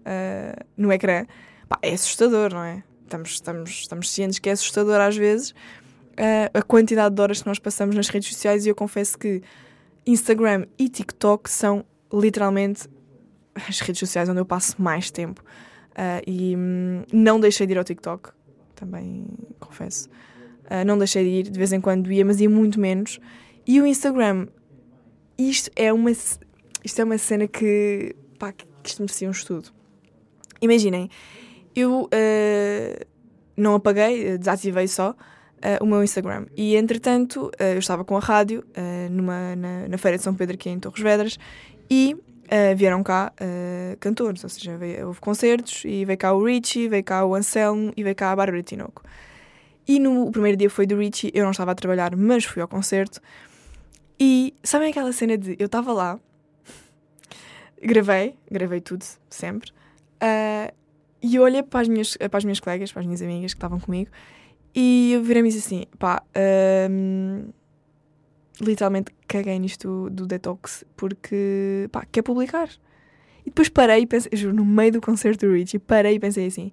no 0.77 0.93
ecrã, 0.93 1.27
pá, 1.69 1.79
é 1.83 1.93
assustador, 1.93 2.53
não 2.53 2.63
é? 2.63 2.83
Estamos, 3.05 3.31
estamos, 3.31 3.71
estamos 3.71 4.11
cientes 4.11 4.39
que 4.39 4.49
é 4.49 4.53
assustador 4.53 5.01
às 5.01 5.17
vezes 5.17 5.55
a 6.55 6.63
quantidade 6.63 7.15
de 7.15 7.21
horas 7.21 7.43
que 7.43 7.49
nós 7.49 7.59
passamos 7.59 7.95
nas 7.95 8.09
redes 8.09 8.31
sociais 8.31 8.65
e 8.65 8.69
eu 8.69 8.75
confesso 8.75 9.19
que 9.19 9.43
Instagram 10.07 10.67
e 10.79 10.89
TikTok 10.89 11.51
são 11.51 11.85
literalmente 12.13 12.89
as 13.55 13.81
redes 13.81 13.99
sociais 13.99 14.29
onde 14.29 14.41
eu 14.41 14.47
passo 14.47 14.81
mais 14.81 15.11
tempo. 15.11 15.43
Uh, 15.93 16.23
e 16.27 16.57
hum, 16.57 17.03
não 17.13 17.41
deixei 17.41 17.67
de 17.67 17.73
ir 17.73 17.79
ao 17.79 17.85
TikTok, 17.85 18.31
também 18.75 19.27
confesso. 19.59 20.09
Uh, 20.65 20.85
não 20.87 20.99
deixei 20.99 21.25
de 21.25 21.31
ir, 21.31 21.51
de 21.51 21.59
vez 21.59 21.73
em 21.73 21.81
quando 21.81 22.13
ia, 22.13 22.25
mas 22.25 22.41
ia 22.41 22.51
muito 22.51 22.79
menos. 22.79 23.19
E 23.67 23.81
o 23.81 23.87
Instagram, 23.87 24.47
isto 25.39 25.71
é 25.75 25.93
uma, 25.93 26.11
isto 26.87 27.01
é 27.01 27.05
uma 27.05 27.19
cena 27.19 27.49
que, 27.49 28.15
pá, 28.39 28.53
que 28.53 28.65
isto 28.85 29.03
merecia 29.03 29.27
um 29.27 29.33
estudo. 29.33 29.71
Imaginem, 30.63 31.11
eu 31.75 32.05
uh, 32.05 33.07
não 33.57 33.75
apaguei, 33.75 34.39
desativei 34.39 34.87
só, 34.87 35.11
uh, 35.11 35.83
o 35.83 35.87
meu 35.87 36.05
Instagram. 36.05 36.47
E 36.57 36.77
entretanto, 36.77 37.51
uh, 37.61 37.63
eu 37.75 37.79
estava 37.81 38.05
com 38.05 38.17
a 38.17 38.21
rádio 38.21 38.65
numa, 39.11 39.57
na, 39.57 39.89
na, 39.89 39.99
Feira 39.99 40.17
de 40.17 40.23
São 40.23 40.33
Pedro, 40.33 40.55
aqui 40.55 40.71
em 40.71 40.79
Torres 40.79 41.03
Vedras, 41.03 41.39
e 41.91 42.17
vieram 42.77 43.03
cá 43.03 43.33
cantores, 43.99 44.45
ou 44.45 44.49
seja, 44.49 44.77
veio, 44.77 45.09
houve 45.09 45.19
concertos 45.19 45.83
e 45.85 46.05
veio 46.05 46.17
cá 46.17 46.33
o 46.33 46.45
Richie, 46.45 46.89
veio 46.89 47.03
cá 47.03 47.25
o 47.25 47.35
Anselmo 47.35 47.93
e 47.97 48.05
veio 48.05 48.15
cá 48.15 48.31
a 48.31 48.37
Bárbara 48.37 48.63
Tinoco. 48.63 49.03
E 49.89 49.99
no 49.99 50.31
primeiro 50.31 50.57
dia 50.57 50.71
foi 50.71 50.87
do 50.87 50.97
Richie, 50.97 51.33
eu 51.35 51.43
não 51.43 51.51
estava 51.51 51.73
a 51.73 51.75
trabalhar, 51.75 52.15
mas 52.15 52.45
fui 52.45 52.63
ao 52.63 52.69
concerto. 52.69 53.21
E 54.19 54.55
sabem 54.63 54.91
aquela 54.91 55.13
cena 55.13 55.37
de 55.37 55.57
eu 55.59 55.67
estava 55.67 55.93
lá, 55.93 56.21
gravei, 57.83 58.37
gravei 58.51 58.81
tudo, 58.81 59.05
sempre, 59.29 59.71
e 61.23 61.35
eu 61.35 61.43
olhei 61.43 61.63
para 61.63 61.81
as, 61.81 61.89
minhas, 61.89 62.17
para 62.17 62.39
as 62.39 62.45
minhas 62.45 62.61
colegas, 62.61 62.93
para 62.93 63.01
as 63.01 63.07
minhas 63.07 63.23
amigas 63.23 63.53
que 63.53 63.59
estavam 63.59 63.81
comigo, 63.81 64.11
e 64.75 65.13
eu 65.13 65.23
virei-me 65.23 65.49
assim, 65.49 65.87
pá, 65.99 66.23
um, 66.91 67.49
literalmente 68.61 69.11
caguei 69.27 69.59
nisto 69.59 69.89
do, 69.89 70.11
do 70.11 70.27
detox 70.27 70.85
porque, 70.97 71.89
pá, 71.91 72.07
quer 72.11 72.23
publicar. 72.23 72.69
E 73.41 73.49
depois 73.49 73.69
parei 73.69 74.03
e 74.03 74.07
pensei, 74.07 74.31
juro, 74.35 74.55
no 74.55 74.65
meio 74.65 74.93
do 74.93 75.01
concerto 75.01 75.47
do 75.47 75.53
Richie, 75.53 75.79
parei 75.79 76.17
e 76.17 76.21
pensei 76.21 76.47
assim, 76.47 76.73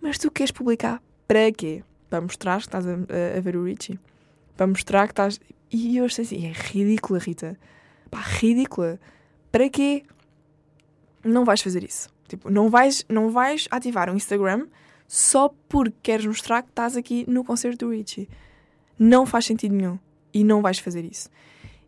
mas 0.00 0.16
tu 0.16 0.30
queres 0.30 0.50
publicar 0.50 1.02
para 1.28 1.52
quê? 1.52 1.82
Para 2.08 2.20
mostrar 2.20 2.56
que 2.58 2.68
estás 2.68 2.86
a, 2.86 2.92
a, 2.92 3.38
a 3.38 3.40
ver 3.40 3.56
o 3.56 3.64
Richie? 3.64 3.98
Para 4.56 4.66
mostrar 4.66 5.06
que 5.06 5.12
estás... 5.12 5.40
E 5.70 5.96
eu 5.96 6.04
achei 6.04 6.24
assim, 6.24 6.46
é 6.46 6.52
ridícula, 6.52 7.18
Rita. 7.18 7.58
Pá, 8.10 8.20
ridícula. 8.20 9.00
Para 9.50 9.68
quê? 9.68 10.04
Não 11.24 11.44
vais 11.44 11.60
fazer 11.60 11.84
isso. 11.84 12.08
Tipo, 12.28 12.50
não 12.50 12.68
vais, 12.68 13.04
não 13.08 13.30
vais 13.30 13.68
ativar 13.70 14.10
um 14.10 14.16
Instagram 14.16 14.66
só 15.06 15.54
porque 15.68 15.94
queres 16.02 16.24
mostrar 16.24 16.62
que 16.62 16.70
estás 16.70 16.96
aqui 16.96 17.24
no 17.28 17.44
concerto 17.44 17.86
do 17.86 17.92
Richie. 17.92 18.28
Não 18.98 19.26
faz 19.26 19.44
sentido 19.44 19.74
nenhum. 19.74 19.98
E 20.32 20.42
não 20.42 20.62
vais 20.62 20.78
fazer 20.78 21.04
isso. 21.04 21.28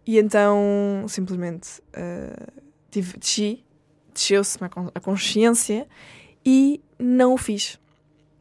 E 0.07 0.19
então, 0.19 1.07
simplesmente, 1.09 1.81
uh, 1.97 2.63
tive, 2.91 3.17
desci, 3.17 3.65
desceu-se-me 4.13 4.69
a 4.95 5.01
consciência 5.01 5.89
e 6.45 6.83
não 6.99 7.33
o 7.33 7.39
fiz. 7.39 7.81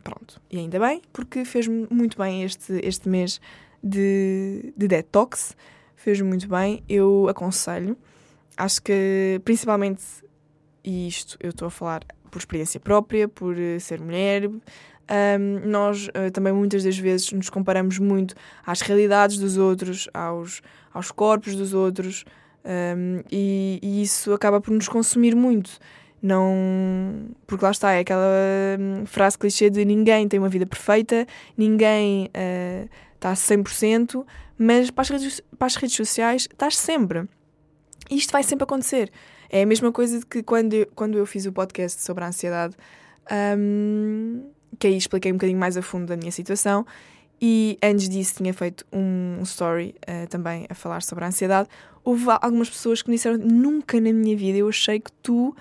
Pronto. 0.04 0.42
E 0.52 0.58
ainda 0.58 0.78
bem, 0.78 1.02
porque 1.14 1.46
fez-me 1.46 1.88
muito 1.90 2.18
bem 2.18 2.44
este, 2.44 2.74
este 2.84 3.08
mês 3.08 3.40
de, 3.82 4.74
de 4.76 4.88
detox. 4.90 5.56
Fez-me 5.96 6.28
muito 6.28 6.50
bem. 6.50 6.84
Eu 6.90 7.28
aconselho. 7.30 7.98
Acho 8.58 8.82
que, 8.82 9.40
principalmente, 9.46 10.04
e 10.84 11.08
isto 11.08 11.38
eu 11.40 11.52
estou 11.52 11.68
a 11.68 11.72
falar 11.72 12.02
por 12.30 12.40
experiência 12.40 12.80
própria, 12.80 13.28
por 13.28 13.56
uh, 13.56 13.80
ser 13.80 14.02
mulher. 14.02 14.48
Um, 14.48 15.70
nós 15.70 16.08
uh, 16.08 16.32
também 16.32 16.52
muitas 16.52 16.84
das 16.84 16.98
vezes 16.98 17.32
nos 17.32 17.50
comparamos 17.50 18.00
muito 18.00 18.36
às 18.66 18.82
realidades 18.82 19.38
dos 19.38 19.58
outros, 19.58 20.10
aos, 20.14 20.62
aos 20.94 21.12
corpos 21.12 21.56
dos 21.56 21.74
outros, 21.74 22.26
um, 22.66 23.22
e, 23.32 23.80
e, 23.84 24.02
isso 24.02 24.34
acaba 24.34 24.60
por 24.60 24.72
nos 24.72 24.88
consumir 24.88 25.36
muito. 25.36 25.72
Não. 26.22 27.28
Porque 27.46 27.66
lá 27.66 27.72
está, 27.72 27.92
é 27.92 28.00
aquela 28.00 28.26
hum, 28.80 29.06
frase 29.06 29.38
clichê 29.38 29.70
de 29.70 29.84
ninguém 29.84 30.26
tem 30.28 30.40
uma 30.40 30.48
vida 30.48 30.66
perfeita, 30.66 31.28
ninguém 31.58 32.30
está 33.14 33.32
a 33.32 33.34
100%, 33.34 34.26
mas 34.58 34.90
para 34.90 35.02
as, 35.02 35.10
redes, 35.10 35.42
para 35.58 35.68
as 35.68 35.76
redes 35.76 35.98
sociais 35.98 36.48
estás 36.50 36.78
sempre. 36.78 37.28
E 38.10 38.16
isto 38.16 38.32
vai 38.32 38.42
sempre 38.42 38.64
acontecer. 38.64 39.12
É 39.54 39.62
a 39.62 39.66
mesma 39.68 39.92
coisa 39.92 40.18
de 40.18 40.26
que 40.26 40.42
quando 40.42 40.74
eu, 40.74 40.88
quando 40.96 41.16
eu 41.16 41.28
fiz 41.28 41.46
o 41.46 41.52
podcast 41.52 42.02
sobre 42.02 42.24
a 42.24 42.28
ansiedade, 42.28 42.76
um, 43.56 44.50
que 44.80 44.88
aí 44.88 44.98
expliquei 44.98 45.32
um 45.32 45.36
bocadinho 45.36 45.60
mais 45.60 45.78
a 45.78 45.82
fundo 45.84 46.08
da 46.08 46.18
minha 46.18 46.32
situação, 46.32 46.84
e 47.40 47.78
antes 47.84 48.10
disso 48.10 48.34
tinha 48.38 48.52
feito 48.52 48.84
um, 48.92 49.44
story 49.44 49.94
uh, 50.10 50.28
também 50.28 50.66
a 50.72 50.74
falar 50.74 51.04
sobre 51.04 51.24
a 51.24 51.28
ansiedade. 51.28 51.70
Houve 52.04 52.26
algumas 52.42 52.68
pessoas 52.68 53.04
que 53.04 53.12
me 53.12 53.16
disseram: 53.16 53.38
Nunca 53.38 54.02
na 54.02 54.12
minha 54.12 54.36
vida 54.36 54.58
eu 54.58 54.68
achei 54.68 55.00
que 55.00 55.12
tu 55.22 55.56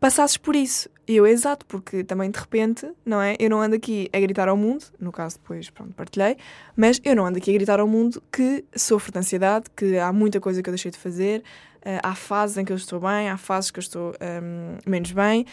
passasses 0.00 0.36
por 0.36 0.54
isso. 0.54 0.88
E 1.08 1.16
eu, 1.16 1.26
exato, 1.26 1.64
porque 1.66 2.02
também 2.02 2.30
de 2.30 2.38
repente, 2.38 2.90
não 3.04 3.20
é? 3.20 3.36
Eu 3.38 3.48
não 3.48 3.60
ando 3.60 3.76
aqui 3.76 4.08
a 4.12 4.18
gritar 4.18 4.48
ao 4.48 4.56
mundo, 4.56 4.84
no 4.98 5.12
caso 5.12 5.36
depois, 5.36 5.70
pronto, 5.70 5.94
partilhei, 5.94 6.36
mas 6.76 7.00
eu 7.04 7.14
não 7.14 7.24
ando 7.24 7.38
aqui 7.38 7.50
a 7.50 7.54
gritar 7.54 7.78
ao 7.78 7.86
mundo 7.86 8.22
que 8.32 8.64
sofro 8.74 9.12
de 9.12 9.18
ansiedade, 9.18 9.66
que 9.76 9.96
há 9.98 10.12
muita 10.12 10.40
coisa 10.40 10.62
que 10.62 10.68
eu 10.68 10.72
deixei 10.72 10.90
de 10.90 10.98
fazer, 10.98 11.42
Uh, 11.86 12.02
há 12.02 12.16
fases 12.16 12.56
em 12.56 12.64
que 12.64 12.72
eu 12.72 12.76
estou 12.76 12.98
bem, 12.98 13.30
há 13.30 13.36
fases 13.36 13.70
que 13.70 13.78
eu 13.78 13.80
estou 13.80 14.12
um, 14.20 14.76
menos 14.90 15.12
bem 15.12 15.46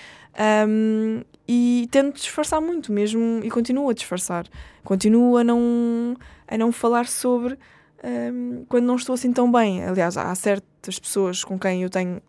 um, 0.67 1.21
e 1.47 1.87
tento 1.91 2.15
disfarçar 2.15 2.59
muito 2.59 2.91
mesmo 2.91 3.39
e 3.43 3.51
continuo 3.51 3.87
a 3.87 3.93
disfarçar. 3.93 4.47
Continuo 4.83 5.37
a 5.37 5.43
não, 5.43 6.17
a 6.47 6.57
não 6.57 6.71
falar 6.71 7.05
sobre 7.05 7.55
um, 8.03 8.65
quando 8.67 8.83
não 8.83 8.95
estou 8.95 9.13
assim 9.13 9.31
tão 9.31 9.51
bem. 9.51 9.83
Aliás, 9.83 10.17
há 10.17 10.33
certas 10.33 10.97
pessoas 10.97 11.43
com 11.43 11.59
quem 11.59 11.83
eu 11.83 11.89
tenho 11.91 12.19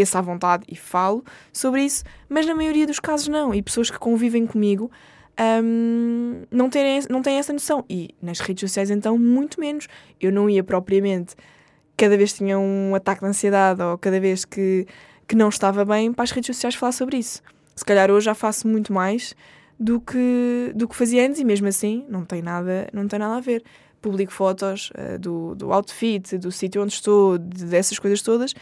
essa 0.00 0.20
vontade 0.22 0.64
e 0.68 0.76
falo 0.76 1.24
sobre 1.52 1.84
isso, 1.84 2.04
mas 2.28 2.46
na 2.46 2.54
maioria 2.54 2.86
dos 2.86 3.00
casos 3.00 3.28
não. 3.28 3.54
E 3.54 3.62
pessoas 3.62 3.90
que 3.90 3.98
convivem 3.98 4.46
comigo 4.46 4.90
um, 5.38 6.42
não, 6.50 6.68
terem, 6.68 7.00
não 7.08 7.22
têm 7.22 7.38
essa 7.38 7.52
noção. 7.52 7.84
E 7.88 8.14
nas 8.20 8.40
redes 8.40 8.68
sociais, 8.68 8.90
então, 8.90 9.16
muito 9.16 9.60
menos. 9.60 9.86
Eu 10.20 10.32
não 10.32 10.50
ia 10.50 10.64
propriamente 10.64 11.34
cada 11.96 12.16
vez 12.16 12.32
que 12.32 12.38
tinha 12.38 12.58
um 12.58 12.94
ataque 12.94 13.20
de 13.20 13.26
ansiedade 13.26 13.82
ou 13.82 13.98
cada 13.98 14.20
vez 14.20 14.44
que, 14.44 14.86
que 15.26 15.36
não 15.36 15.48
estava 15.48 15.84
bem, 15.84 16.12
para 16.12 16.24
as 16.24 16.30
redes 16.30 16.54
sociais 16.54 16.74
falar 16.74 16.92
sobre 16.92 17.18
isso. 17.18 17.42
Se 17.74 17.84
calhar 17.84 18.10
hoje 18.10 18.26
já 18.26 18.34
faço 18.34 18.66
muito 18.66 18.92
mais 18.92 19.34
do 19.78 20.00
que, 20.00 20.72
do 20.74 20.88
que 20.88 20.96
fazia 20.96 21.26
antes 21.26 21.40
e 21.40 21.44
mesmo 21.44 21.68
assim 21.68 22.04
não 22.08 22.24
tem 22.24 22.42
nada, 22.42 22.88
não 22.92 23.06
tem 23.06 23.18
nada 23.18 23.36
a 23.36 23.40
ver. 23.40 23.62
Publico 24.00 24.32
fotos 24.32 24.90
uh, 24.90 25.18
do, 25.18 25.56
do 25.56 25.72
outfit, 25.72 26.38
do 26.38 26.52
sítio 26.52 26.82
onde 26.82 26.92
estou, 26.92 27.36
de, 27.36 27.64
dessas 27.64 27.98
coisas 27.98 28.22
todas 28.22 28.54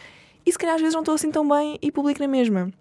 e 0.47 0.51
se 0.51 0.57
calhar 0.57 0.75
às 0.75 0.81
vezes 0.81 0.93
não 0.93 1.01
estou 1.01 1.13
assim 1.13 1.29
tão 1.29 1.45
bem 1.45 1.77
e 1.81 1.91
publico 1.91 2.21
na 2.21 2.27
mesma. 2.27 2.71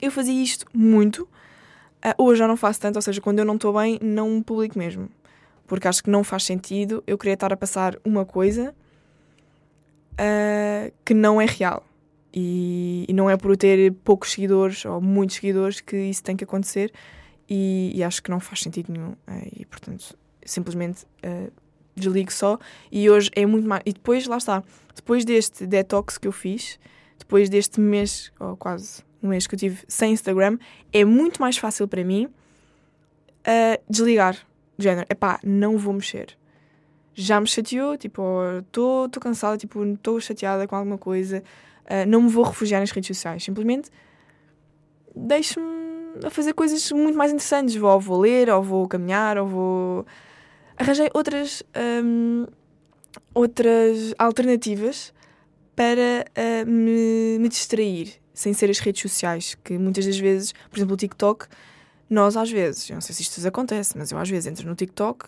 Eu 0.00 0.08
fazia 0.12 0.40
isto 0.40 0.64
muito, 0.72 1.24
uh, 1.24 2.22
hoje 2.22 2.38
já 2.38 2.46
não 2.46 2.56
faço 2.56 2.80
tanto, 2.80 2.94
ou 2.94 3.02
seja, 3.02 3.20
quando 3.20 3.40
eu 3.40 3.44
não 3.44 3.56
estou 3.56 3.72
bem, 3.72 3.98
não 4.00 4.40
publico 4.40 4.78
mesmo. 4.78 5.08
Porque 5.66 5.88
acho 5.88 6.00
que 6.00 6.08
não 6.08 6.22
faz 6.22 6.44
sentido 6.44 7.02
eu 7.04 7.18
querer 7.18 7.32
estar 7.32 7.52
a 7.52 7.56
passar 7.56 7.98
uma 8.04 8.24
coisa 8.24 8.72
uh, 10.12 10.92
que 11.04 11.12
não 11.12 11.40
é 11.40 11.44
real. 11.46 11.84
E, 12.32 13.04
e, 13.08 13.12
não 13.12 13.28
é 13.28 13.36
por 13.36 13.50
eu 13.50 13.56
ter 13.56 13.92
poucos 14.04 14.30
seguidores 14.30 14.84
ou 14.84 15.00
muitos 15.00 15.36
seguidores 15.36 15.80
que 15.80 15.96
isso 15.96 16.22
tem 16.22 16.36
que 16.36 16.44
acontecer. 16.44 16.92
E, 17.50 17.90
e 17.96 18.04
acho 18.04 18.22
que 18.22 18.30
não 18.30 18.38
faz 18.38 18.60
sentido 18.60 18.92
nenhum. 18.92 19.10
Uh, 19.26 19.48
e 19.56 19.64
portanto, 19.64 20.16
simplesmente 20.44 21.04
desligo 21.96 22.32
só. 22.32 22.58
E 22.90 23.08
hoje 23.10 23.30
é 23.34 23.44
muito 23.46 23.66
mais. 23.66 23.82
E 23.84 23.92
depois, 23.92 24.26
lá 24.26 24.36
está. 24.36 24.62
Depois 24.94 25.24
deste 25.24 25.66
detox 25.66 26.18
que 26.18 26.28
eu 26.28 26.32
fiz, 26.32 26.78
depois 27.18 27.48
deste 27.48 27.80
mês, 27.80 28.32
ou 28.38 28.56
quase 28.56 29.02
um 29.22 29.28
mês 29.28 29.46
que 29.46 29.54
eu 29.54 29.58
tive 29.58 29.82
sem 29.88 30.12
Instagram, 30.12 30.58
é 30.92 31.04
muito 31.04 31.40
mais 31.40 31.56
fácil 31.56 31.86
para 31.88 32.04
mim 32.04 32.26
uh, 32.26 33.82
desligar. 33.88 34.36
De 34.78 34.84
género, 34.84 35.06
epá, 35.08 35.40
não 35.42 35.78
vou 35.78 35.94
mexer 35.94 36.36
já 37.18 37.40
me 37.40 37.46
chateou, 37.46 37.96
tipo, 37.96 38.20
estou 38.58 39.08
cansada, 39.18 39.56
tipo, 39.56 39.82
estou 39.82 40.20
chateada 40.20 40.68
com 40.68 40.76
alguma 40.76 40.98
coisa, 40.98 41.42
uh, 41.84 42.06
não 42.06 42.20
me 42.20 42.28
vou 42.28 42.44
refugiar 42.44 42.78
nas 42.78 42.90
redes 42.90 43.16
sociais, 43.16 43.42
simplesmente 43.42 43.90
deixo-me 45.16 46.24
a 46.24 46.30
fazer 46.30 46.52
coisas 46.52 46.92
muito 46.92 47.16
mais 47.16 47.32
interessantes. 47.32 47.74
Ou 47.76 48.00
vou 48.00 48.20
ler, 48.20 48.50
ou 48.50 48.62
vou 48.62 48.86
caminhar, 48.86 49.38
ou 49.38 49.46
vou. 49.46 50.06
Arranjei 50.76 51.08
outras, 51.14 51.62
um, 52.04 52.46
outras 53.34 54.14
alternativas 54.18 55.12
para 55.74 56.24
uh, 56.36 56.70
me, 56.70 57.38
me 57.38 57.48
distrair, 57.48 58.14
sem 58.34 58.52
ser 58.52 58.70
as 58.70 58.78
redes 58.78 59.02
sociais, 59.02 59.56
que 59.62 59.78
muitas 59.78 60.06
das 60.06 60.18
vezes, 60.18 60.52
por 60.70 60.78
exemplo, 60.78 60.94
o 60.94 60.96
TikTok, 60.96 61.46
nós 62.08 62.36
às 62.36 62.50
vezes, 62.50 62.88
eu 62.90 62.94
não 62.94 63.00
sei 63.00 63.14
se 63.14 63.22
isto 63.22 63.36
vos 63.36 63.46
acontece, 63.46 63.96
mas 63.96 64.10
eu 64.10 64.18
às 64.18 64.28
vezes 64.28 64.46
entro 64.46 64.68
no 64.68 64.74
TikTok, 64.74 65.26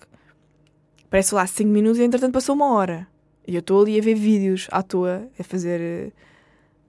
parece 1.10 1.34
lá 1.34 1.46
5 1.46 1.68
minutos 1.68 1.98
e 1.98 2.04
entretanto 2.04 2.32
passou 2.32 2.54
uma 2.54 2.72
hora. 2.72 3.06
E 3.46 3.54
eu 3.54 3.60
estou 3.60 3.82
ali 3.82 3.98
a 3.98 4.02
ver 4.02 4.14
vídeos 4.14 4.68
à 4.70 4.82
toa, 4.82 5.26
a 5.38 5.42
fazer 5.42 6.12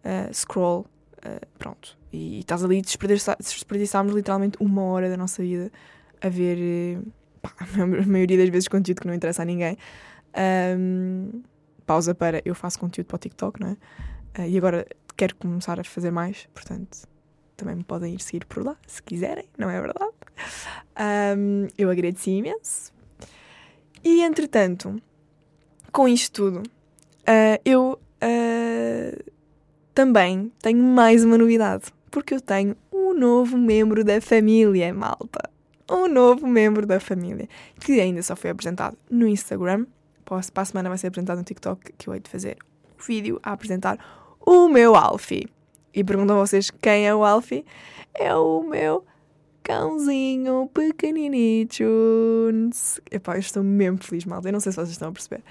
uh, 0.03 0.33
scroll, 0.33 0.85
uh, 1.25 1.47
pronto. 1.57 1.97
E, 2.11 2.39
estás 2.39 2.63
ali, 2.63 2.81
desperdiçámos 2.81 4.13
literalmente 4.13 4.57
uma 4.59 4.83
hora 4.83 5.09
da 5.09 5.15
nossa 5.15 5.41
vida 5.41 5.71
a 6.21 6.27
ver, 6.27 6.99
pá, 7.41 7.53
a 7.81 8.05
maioria 8.05 8.37
das 8.37 8.49
vezes, 8.49 8.67
conteúdo 8.67 9.01
que 9.01 9.07
não 9.07 9.13
interessa 9.13 9.41
a 9.41 9.45
ninguém. 9.45 9.77
Um, 10.77 11.41
pausa 11.85 12.13
para 12.13 12.41
eu 12.45 12.53
faço 12.53 12.79
conteúdo 12.79 13.07
para 13.07 13.15
o 13.15 13.19
TikTok, 13.19 13.59
não 13.59 13.69
é? 13.69 14.41
Uh, 14.41 14.47
e 14.47 14.57
agora 14.57 14.85
quero 15.17 15.35
começar 15.35 15.79
a 15.79 15.83
fazer 15.83 16.11
mais, 16.11 16.47
portanto 16.53 17.07
também 17.59 17.75
me 17.75 17.83
podem 17.83 18.13
ir 18.15 18.21
seguir 18.21 18.45
por 18.45 18.63
lá, 18.63 18.77
se 18.87 19.03
quiserem, 19.03 19.45
não 19.57 19.69
é 19.69 19.81
verdade? 19.81 20.13
Um, 21.37 21.67
eu 21.77 21.89
agradeci 21.89 22.31
imenso. 22.31 22.93
E 24.03 24.21
entretanto, 24.21 25.01
com 25.91 26.07
isto 26.07 26.31
tudo, 26.31 26.59
uh, 26.59 27.61
eu 27.65 27.99
uh, 28.23 29.31
também 29.93 30.51
tenho 30.61 30.81
mais 30.81 31.25
uma 31.25 31.37
novidade, 31.37 31.85
porque 32.09 32.33
eu 32.33 32.39
tenho 32.39 32.75
um 32.93 33.13
novo 33.13 33.57
membro 33.57 34.03
da 34.03 34.21
família, 34.21 34.93
malta. 34.93 35.49
Um 35.89 36.07
novo 36.07 36.45
membro 36.47 36.85
da 36.85 36.99
família, 36.99 37.47
que 37.79 37.99
ainda 37.99 38.21
só 38.21 38.35
foi 38.35 38.49
apresentado 38.49 38.97
no 39.09 39.27
Instagram. 39.27 39.85
Para 40.23 40.41
a 40.61 40.65
semana 40.65 40.89
vai 40.89 40.97
ser 40.97 41.07
apresentado 41.07 41.37
no 41.37 41.43
TikTok, 41.43 41.93
que 41.97 42.07
eu 42.07 42.13
hei 42.13 42.19
de 42.19 42.29
fazer 42.29 42.57
um 42.85 43.03
vídeo 43.03 43.39
a 43.41 43.53
apresentar 43.53 43.97
o 44.39 44.67
meu 44.67 44.95
Alfie. 44.95 45.47
E 45.93 46.03
perguntam 46.03 46.37
vocês 46.37 46.69
quem 46.69 47.07
é 47.07 47.15
o 47.15 47.25
Alfie? 47.25 47.65
É 48.13 48.35
o 48.35 48.61
meu 48.61 49.03
cãozinho 49.63 50.69
pequeninito. 50.73 51.83
Epá, 53.11 53.35
eu 53.35 53.39
estou 53.39 53.63
mesmo 53.63 53.97
feliz, 54.03 54.25
malta. 54.25 54.47
Eu 54.47 54.53
não 54.53 54.59
sei 54.59 54.71
se 54.71 54.77
vocês 54.77 54.89
estão 54.89 55.09
a 55.09 55.11
perceber. 55.11 55.43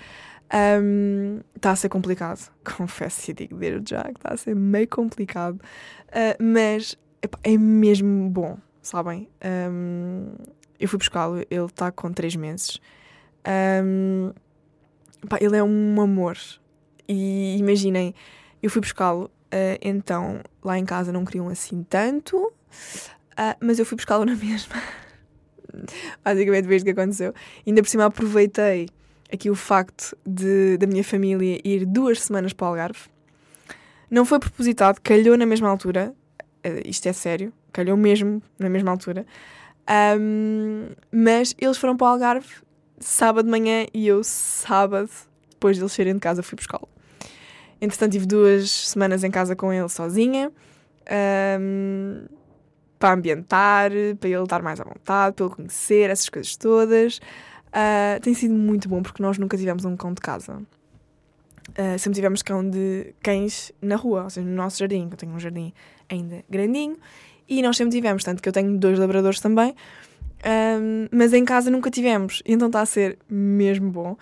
Está 0.48 1.68
um, 1.68 1.72
a 1.72 1.76
ser 1.76 1.88
complicado, 1.90 2.50
confesso 2.64 3.30
e 3.30 3.34
digo 3.34 3.56
desde 3.56 3.90
já 3.90 4.02
que 4.04 4.18
está 4.18 4.32
a 4.32 4.36
ser 4.36 4.56
meio 4.56 4.88
complicado, 4.88 5.56
uh, 5.56 6.42
mas 6.42 6.96
epá, 7.20 7.38
é 7.44 7.58
mesmo 7.58 8.30
bom, 8.30 8.56
sabem? 8.88 9.28
Um, 9.70 10.32
eu 10.78 10.88
fui 10.88 10.98
buscá-lo, 10.98 11.44
ele 11.50 11.64
está 11.66 11.90
com 11.90 12.12
3 12.12 12.36
meses. 12.36 12.80
Um, 13.84 14.32
epá, 15.22 15.38
ele 15.40 15.56
é 15.56 15.62
um 15.62 16.00
amor. 16.00 16.36
E 17.08 17.56
imaginem, 17.58 18.14
eu 18.62 18.70
fui 18.70 18.80
buscá-lo, 18.80 19.24
uh, 19.24 19.78
então 19.80 20.40
lá 20.62 20.78
em 20.78 20.84
casa 20.84 21.12
não 21.12 21.24
queriam 21.24 21.48
assim 21.48 21.82
tanto, 21.82 22.36
uh, 22.36 23.56
mas 23.60 23.78
eu 23.78 23.86
fui 23.86 23.96
buscá-lo 23.96 24.24
na 24.24 24.34
mesma. 24.36 24.76
Basicamente, 26.24 26.66
desde 26.66 26.84
que 26.84 26.98
aconteceu. 26.98 27.34
Ainda 27.66 27.82
por 27.82 27.88
cima 27.88 28.06
aproveitei 28.06 28.88
aqui 29.32 29.50
o 29.50 29.54
facto 29.54 30.16
de, 30.26 30.76
da 30.78 30.86
minha 30.86 31.04
família 31.04 31.60
ir 31.64 31.84
duas 31.84 32.22
semanas 32.22 32.52
para 32.52 32.64
o 32.66 32.68
Algarve. 32.68 33.00
Não 34.10 34.24
foi 34.24 34.38
propositado, 34.38 35.00
calhou 35.02 35.36
na 35.36 35.44
mesma 35.44 35.68
altura. 35.68 36.14
Uh, 36.66 36.82
isto 36.84 37.06
é 37.08 37.12
sério, 37.12 37.52
calhou 37.72 37.96
mesmo 37.96 38.42
na 38.58 38.68
mesma 38.68 38.90
altura. 38.90 39.26
Um, 40.18 40.88
mas 41.10 41.54
eles 41.58 41.78
foram 41.78 41.96
para 41.96 42.04
o 42.06 42.08
Algarve 42.08 42.68
sábado 43.00 43.44
de 43.44 43.50
manhã 43.50 43.86
e 43.94 44.06
eu, 44.06 44.22
sábado, 44.24 45.10
depois 45.50 45.76
de 45.76 45.82
eles 45.82 45.92
saírem 45.92 46.14
de 46.14 46.20
casa, 46.20 46.42
fui 46.42 46.56
buscá-lo. 46.56 46.88
Entretanto, 47.80 48.12
tive 48.12 48.26
duas 48.26 48.70
semanas 48.70 49.22
em 49.22 49.30
casa 49.30 49.54
com 49.54 49.72
ele 49.72 49.88
sozinha. 49.88 50.50
Um, 51.60 52.26
para 52.98 53.14
ambientar, 53.14 53.92
para 54.18 54.28
ele 54.28 54.42
estar 54.42 54.60
mais 54.60 54.80
à 54.80 54.84
vontade, 54.84 55.36
para 55.36 55.46
ele 55.46 55.54
conhecer 55.54 56.10
essas 56.10 56.28
coisas 56.28 56.56
todas. 56.56 57.18
Uh, 57.68 58.20
tem 58.20 58.34
sido 58.34 58.54
muito 58.54 58.88
bom 58.88 59.02
porque 59.02 59.22
nós 59.22 59.38
nunca 59.38 59.56
tivemos 59.56 59.84
um 59.84 59.96
cão 59.96 60.12
de 60.12 60.20
casa. 60.20 60.60
Uh, 61.70 61.98
sempre 61.98 62.16
tivemos 62.16 62.42
cão 62.42 62.68
de 62.68 63.14
cães 63.22 63.70
na 63.80 63.94
rua, 63.94 64.24
ou 64.24 64.30
seja, 64.30 64.46
no 64.46 64.54
nosso 64.54 64.78
jardim. 64.78 65.08
Eu 65.10 65.16
tenho 65.16 65.32
um 65.32 65.38
jardim 65.38 65.72
ainda 66.08 66.42
grandinho 66.50 66.96
e 67.48 67.62
nós 67.62 67.76
sempre 67.76 67.96
tivemos, 67.96 68.22
tanto 68.24 68.42
que 68.42 68.48
eu 68.48 68.52
tenho 68.52 68.76
dois 68.78 68.98
labradores 68.98 69.40
também, 69.40 69.74
um, 70.80 71.08
mas 71.10 71.32
em 71.32 71.44
casa 71.44 71.70
nunca 71.70 71.90
tivemos. 71.90 72.42
Então 72.46 72.68
está 72.68 72.80
a 72.80 72.86
ser 72.86 73.18
mesmo 73.28 73.90
bom, 73.90 74.16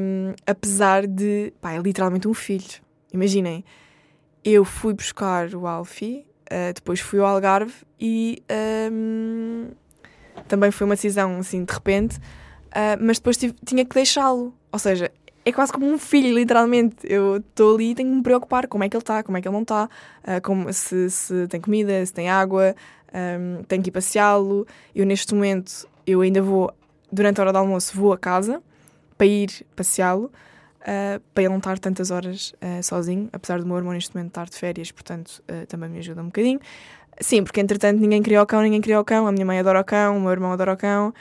um, 0.00 0.34
apesar 0.46 1.06
de. 1.06 1.52
pá, 1.60 1.72
é 1.72 1.78
literalmente 1.78 2.28
um 2.28 2.34
filho. 2.34 2.80
Imaginem, 3.12 3.64
eu 4.44 4.64
fui 4.64 4.94
buscar 4.94 5.54
o 5.54 5.66
Alfie, 5.66 6.26
uh, 6.50 6.72
depois 6.74 7.00
fui 7.00 7.20
ao 7.20 7.26
Algarve 7.26 7.74
e 8.00 8.42
um, 8.90 9.68
também 10.48 10.70
foi 10.70 10.86
uma 10.86 10.94
decisão 10.94 11.38
assim 11.38 11.64
de 11.64 11.72
repente. 11.72 12.16
Uh, 12.16 12.96
mas 13.00 13.18
depois 13.18 13.36
tive, 13.36 13.54
tinha 13.64 13.84
que 13.84 13.94
deixá-lo. 13.94 14.54
Ou 14.72 14.78
seja, 14.78 15.12
é 15.44 15.52
quase 15.52 15.72
como 15.72 15.86
um 15.86 15.98
filho, 15.98 16.34
literalmente. 16.34 16.96
Eu 17.02 17.38
estou 17.38 17.74
ali 17.74 17.90
e 17.90 17.94
tenho 17.94 18.10
que 18.10 18.16
me 18.16 18.22
preocupar 18.22 18.66
como 18.68 18.84
é 18.84 18.88
que 18.88 18.96
ele 18.96 19.02
está, 19.02 19.22
como 19.22 19.36
é 19.36 19.40
que 19.40 19.48
ele 19.48 19.54
não 19.54 19.62
está, 19.62 19.88
uh, 20.24 20.72
se, 20.72 21.10
se 21.10 21.46
tem 21.48 21.60
comida, 21.60 22.04
se 22.04 22.12
tem 22.12 22.28
água, 22.28 22.74
um, 23.12 23.62
tenho 23.64 23.82
que 23.82 23.90
ir 23.90 23.92
passeá-lo. 23.92 24.66
Eu, 24.94 25.04
neste 25.04 25.34
momento, 25.34 25.88
eu 26.06 26.20
ainda 26.20 26.40
vou, 26.40 26.72
durante 27.10 27.40
a 27.40 27.42
hora 27.42 27.52
do 27.52 27.58
almoço, 27.58 27.96
vou 27.96 28.12
a 28.12 28.18
casa 28.18 28.62
para 29.18 29.26
ir 29.26 29.66
passeá-lo, 29.74 30.30
uh, 30.80 31.20
para 31.34 31.42
ele 31.42 31.50
não 31.50 31.58
estar 31.58 31.78
tantas 31.78 32.10
horas 32.10 32.54
uh, 32.62 32.82
sozinho, 32.82 33.28
apesar 33.32 33.58
do 33.58 33.66
meu 33.66 33.76
irmão 33.76 33.92
neste 33.92 34.14
momento 34.14 34.28
estar 34.28 34.48
de 34.48 34.56
férias, 34.56 34.92
portanto, 34.92 35.42
também 35.68 35.88
me 35.88 35.98
ajuda 35.98 36.22
um 36.22 36.26
bocadinho. 36.26 36.60
Sim, 37.20 37.44
porque 37.44 37.60
entretanto 37.60 38.00
ninguém 38.00 38.22
criou 38.22 38.42
o 38.42 38.46
cão, 38.46 38.62
ninguém 38.62 38.80
criou 38.80 39.02
o 39.02 39.04
cão, 39.04 39.26
a 39.26 39.32
minha 39.32 39.44
mãe 39.44 39.58
adora 39.58 39.80
o 39.80 39.84
cão, 39.84 40.16
o 40.16 40.20
meu 40.20 40.30
irmão 40.30 40.52
adora 40.52 40.72
o 40.72 40.76
cão. 40.76 41.12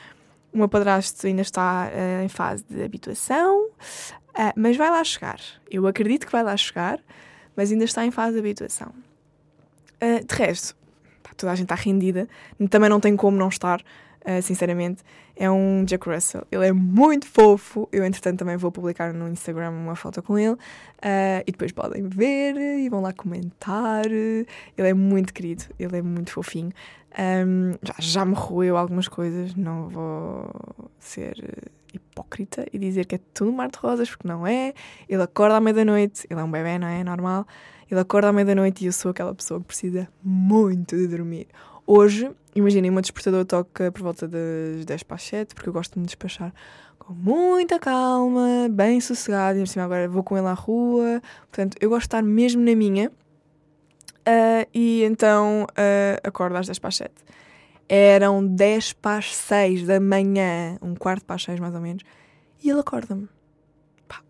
O 0.53 0.57
meu 0.57 0.67
padrasto 0.67 1.25
ainda 1.27 1.41
está 1.41 1.89
uh, 1.89 2.23
em 2.23 2.27
fase 2.27 2.65
de 2.69 2.83
habituação, 2.83 3.67
uh, 3.67 4.53
mas 4.55 4.75
vai 4.75 4.89
lá 4.89 5.03
chegar. 5.03 5.39
Eu 5.69 5.87
acredito 5.87 6.25
que 6.25 6.31
vai 6.31 6.43
lá 6.43 6.55
chegar, 6.57 6.99
mas 7.55 7.71
ainda 7.71 7.85
está 7.85 8.05
em 8.05 8.11
fase 8.11 8.33
de 8.33 8.39
habituação. 8.39 8.93
Uh, 10.01 10.25
de 10.25 10.35
resto, 10.35 10.75
pá, 11.23 11.31
toda 11.37 11.51
a 11.51 11.55
gente 11.55 11.65
está 11.65 11.75
rendida. 11.75 12.27
Também 12.69 12.89
não 12.89 12.99
tem 12.99 13.15
como 13.15 13.37
não 13.37 13.47
estar, 13.47 13.81
sinceramente. 14.41 15.03
É 15.35 15.49
um 15.49 15.83
Jack 15.85 16.07
Russell. 16.07 16.45
Ele 16.51 16.67
é 16.67 16.71
muito 16.71 17.25
fofo. 17.25 17.87
Eu, 17.91 18.03
entretanto, 18.05 18.39
também 18.39 18.57
vou 18.57 18.71
publicar 18.71 19.13
no 19.13 19.27
Instagram 19.27 19.71
uma 19.71 19.95
foto 19.95 20.21
com 20.21 20.37
ele. 20.37 20.57
e 21.47 21.51
depois 21.51 21.71
podem 21.71 22.07
ver 22.07 22.55
e 22.55 22.89
vão 22.89 23.01
lá 23.01 23.13
comentar. 23.13 24.05
Ele 24.05 24.45
é 24.77 24.93
muito 24.93 25.33
querido. 25.33 25.63
Ele 25.79 25.97
é 25.97 26.01
muito 26.01 26.31
fofinho. 26.31 26.71
Um, 27.17 27.73
já, 27.83 27.95
já 27.99 28.25
me 28.25 28.33
roeu 28.33 28.77
algumas 28.77 29.07
coisas, 29.07 29.53
não 29.55 29.89
vou 29.89 30.49
ser 30.97 31.35
hipócrita 31.93 32.65
e 32.71 32.79
dizer 32.79 33.05
que 33.05 33.15
é 33.15 33.19
tudo 33.33 33.51
mar 33.51 33.69
de 33.69 33.77
rosas, 33.77 34.09
porque 34.09 34.27
não 34.27 34.47
é. 34.47 34.73
Ele 35.09 35.21
acorda 35.21 35.57
à 35.57 35.61
meia-noite, 35.61 36.25
ele 36.29 36.39
é 36.39 36.43
um 36.43 36.51
bebê, 36.51 36.77
não 36.77 36.87
é? 36.87 37.03
Normal. 37.03 37.45
Ele 37.89 37.99
acorda 37.99 38.29
à 38.29 38.33
meia-noite 38.33 38.83
e 38.83 38.87
eu 38.87 38.93
sou 38.93 39.11
aquela 39.11 39.35
pessoa 39.35 39.59
que 39.59 39.67
precisa 39.67 40.07
muito 40.23 40.95
de 40.95 41.07
dormir. 41.07 41.47
Hoje, 41.93 42.31
imaginem, 42.55 42.89
o 42.89 42.93
meu 42.93 43.01
despertador 43.01 43.43
toca 43.43 43.91
por 43.91 44.01
volta 44.01 44.25
das 44.25 44.85
10 44.85 45.03
para 45.03 45.15
as 45.15 45.23
7, 45.23 45.53
porque 45.53 45.67
eu 45.67 45.73
gosto 45.73 45.95
de 45.95 45.99
me 45.99 46.05
despachar 46.05 46.53
com 46.97 47.13
muita 47.13 47.77
calma, 47.79 48.69
bem 48.71 49.01
sossegado, 49.01 49.59
e 49.59 49.67
cima 49.67 49.83
agora 49.83 50.07
vou 50.07 50.23
com 50.23 50.37
ele 50.37 50.47
à 50.47 50.53
rua. 50.53 51.21
Portanto, 51.49 51.75
eu 51.81 51.89
gosto 51.89 52.03
de 52.03 52.07
estar 52.07 52.23
mesmo 52.23 52.63
na 52.63 52.73
minha 52.75 53.11
Uh, 54.21 54.69
e 54.71 55.03
então 55.03 55.63
uh, 55.63 56.27
acordo 56.27 56.55
às 56.55 56.67
10 56.67 56.77
para 56.79 56.87
as 56.89 56.95
7. 56.95 57.11
Eram 57.89 58.45
10 58.45 58.93
para 58.93 59.17
as 59.17 59.35
6 59.35 59.87
da 59.87 59.99
manhã, 59.99 60.77
um 60.79 60.93
quarto 60.93 61.25
para 61.25 61.35
as 61.35 61.43
6 61.43 61.59
mais 61.59 61.73
ou 61.73 61.81
menos, 61.81 62.03
e 62.63 62.69
ele 62.69 62.79
acorda-me. 62.79 63.27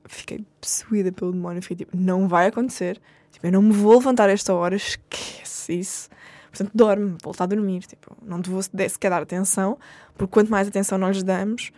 Fiquei 0.06 0.46
possuída 0.60 1.12
pelo 1.12 1.34
demónio. 1.34 1.62
Fiquei 1.62 1.78
tipo, 1.78 1.96
não 1.96 2.28
vai 2.28 2.48
acontecer. 2.48 3.00
Tipo, 3.32 3.48
eu 3.48 3.52
não 3.52 3.62
me 3.62 3.74
vou 3.74 3.98
levantar 3.98 4.30
a 4.30 4.32
esta 4.32 4.54
hora, 4.54 4.76
esquece 4.76 5.74
isso. 5.74 6.10
Portanto, 6.52 6.72
dorme, 6.76 7.18
volta 7.24 7.46
a 7.46 7.48
dormir. 7.48 7.82
Tipo, 7.82 8.16
não 8.22 8.42
te 8.42 8.50
vou 8.50 8.62
sequer 8.62 9.10
dar 9.10 9.22
atenção, 9.22 9.78
porque 10.16 10.32
quanto 10.32 10.52
mais 10.52 10.68
atenção 10.68 10.98
nós 10.98 11.16
lhes 11.16 11.24
damos, 11.24 11.72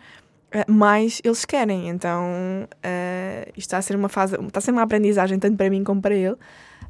uh, 0.54 0.70
mais 0.70 1.20
eles 1.24 1.44
querem. 1.44 1.88
Então, 1.88 2.24
uh, 2.64 3.48
isto 3.50 3.60
está 3.60 3.78
a 3.78 3.82
ser 3.82 3.94
uma 3.94 4.08
fase, 4.08 4.34
está 4.34 4.58
a 4.58 4.60
ser 4.60 4.72
uma 4.72 4.82
aprendizagem 4.82 5.38
tanto 5.38 5.56
para 5.56 5.70
mim 5.70 5.84
como 5.84 6.02
para 6.02 6.14
ele. 6.14 6.36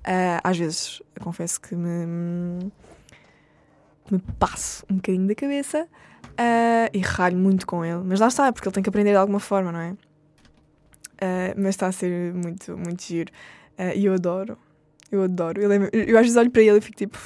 Uh, 0.04 0.40
às 0.42 0.58
vezes, 0.58 1.02
confesso 1.20 1.60
que 1.60 1.74
me, 1.74 2.70
me 4.10 4.18
passo 4.38 4.84
um 4.90 4.96
bocadinho 4.96 5.26
da 5.26 5.34
cabeça 5.34 5.88
uh, 6.32 6.90
e 6.92 6.98
ralho 7.00 7.36
muito 7.36 7.66
com 7.66 7.84
ele. 7.84 8.02
Mas 8.04 8.20
lá 8.20 8.28
está, 8.28 8.52
porque 8.52 8.68
ele 8.68 8.74
tem 8.74 8.82
que 8.82 8.88
aprender 8.88 9.10
de 9.10 9.16
alguma 9.16 9.40
forma, 9.40 9.72
não 9.72 9.80
é? 9.80 9.92
Uh, 9.92 11.54
mas 11.56 11.68
está 11.68 11.86
a 11.86 11.92
ser 11.92 12.34
muito, 12.34 12.76
muito 12.76 13.02
giro. 13.02 13.32
e 13.94 14.04
eu 14.04 14.14
adoro. 14.14 14.58
Eu 15.10 15.22
adoro. 15.22 15.60
Eu, 15.60 15.68
lembro, 15.68 15.88
eu 15.92 16.18
às 16.18 16.22
vezes 16.22 16.36
olho 16.36 16.50
para 16.50 16.62
ele 16.62 16.78
e 16.78 16.80
fico 16.80 16.96
tipo. 16.96 17.18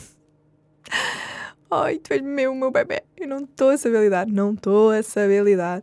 ai, 1.70 1.98
tu 1.98 2.12
és 2.12 2.22
meu, 2.22 2.54
meu 2.54 2.70
bebê. 2.70 3.02
Eu 3.16 3.28
não 3.28 3.40
estou 3.40 3.70
a 3.70 3.78
saber 3.78 4.00
lidar, 4.00 4.26
não 4.26 4.52
estou 4.52 4.90
a 4.90 5.02
saber 5.02 5.44
lidar. 5.44 5.82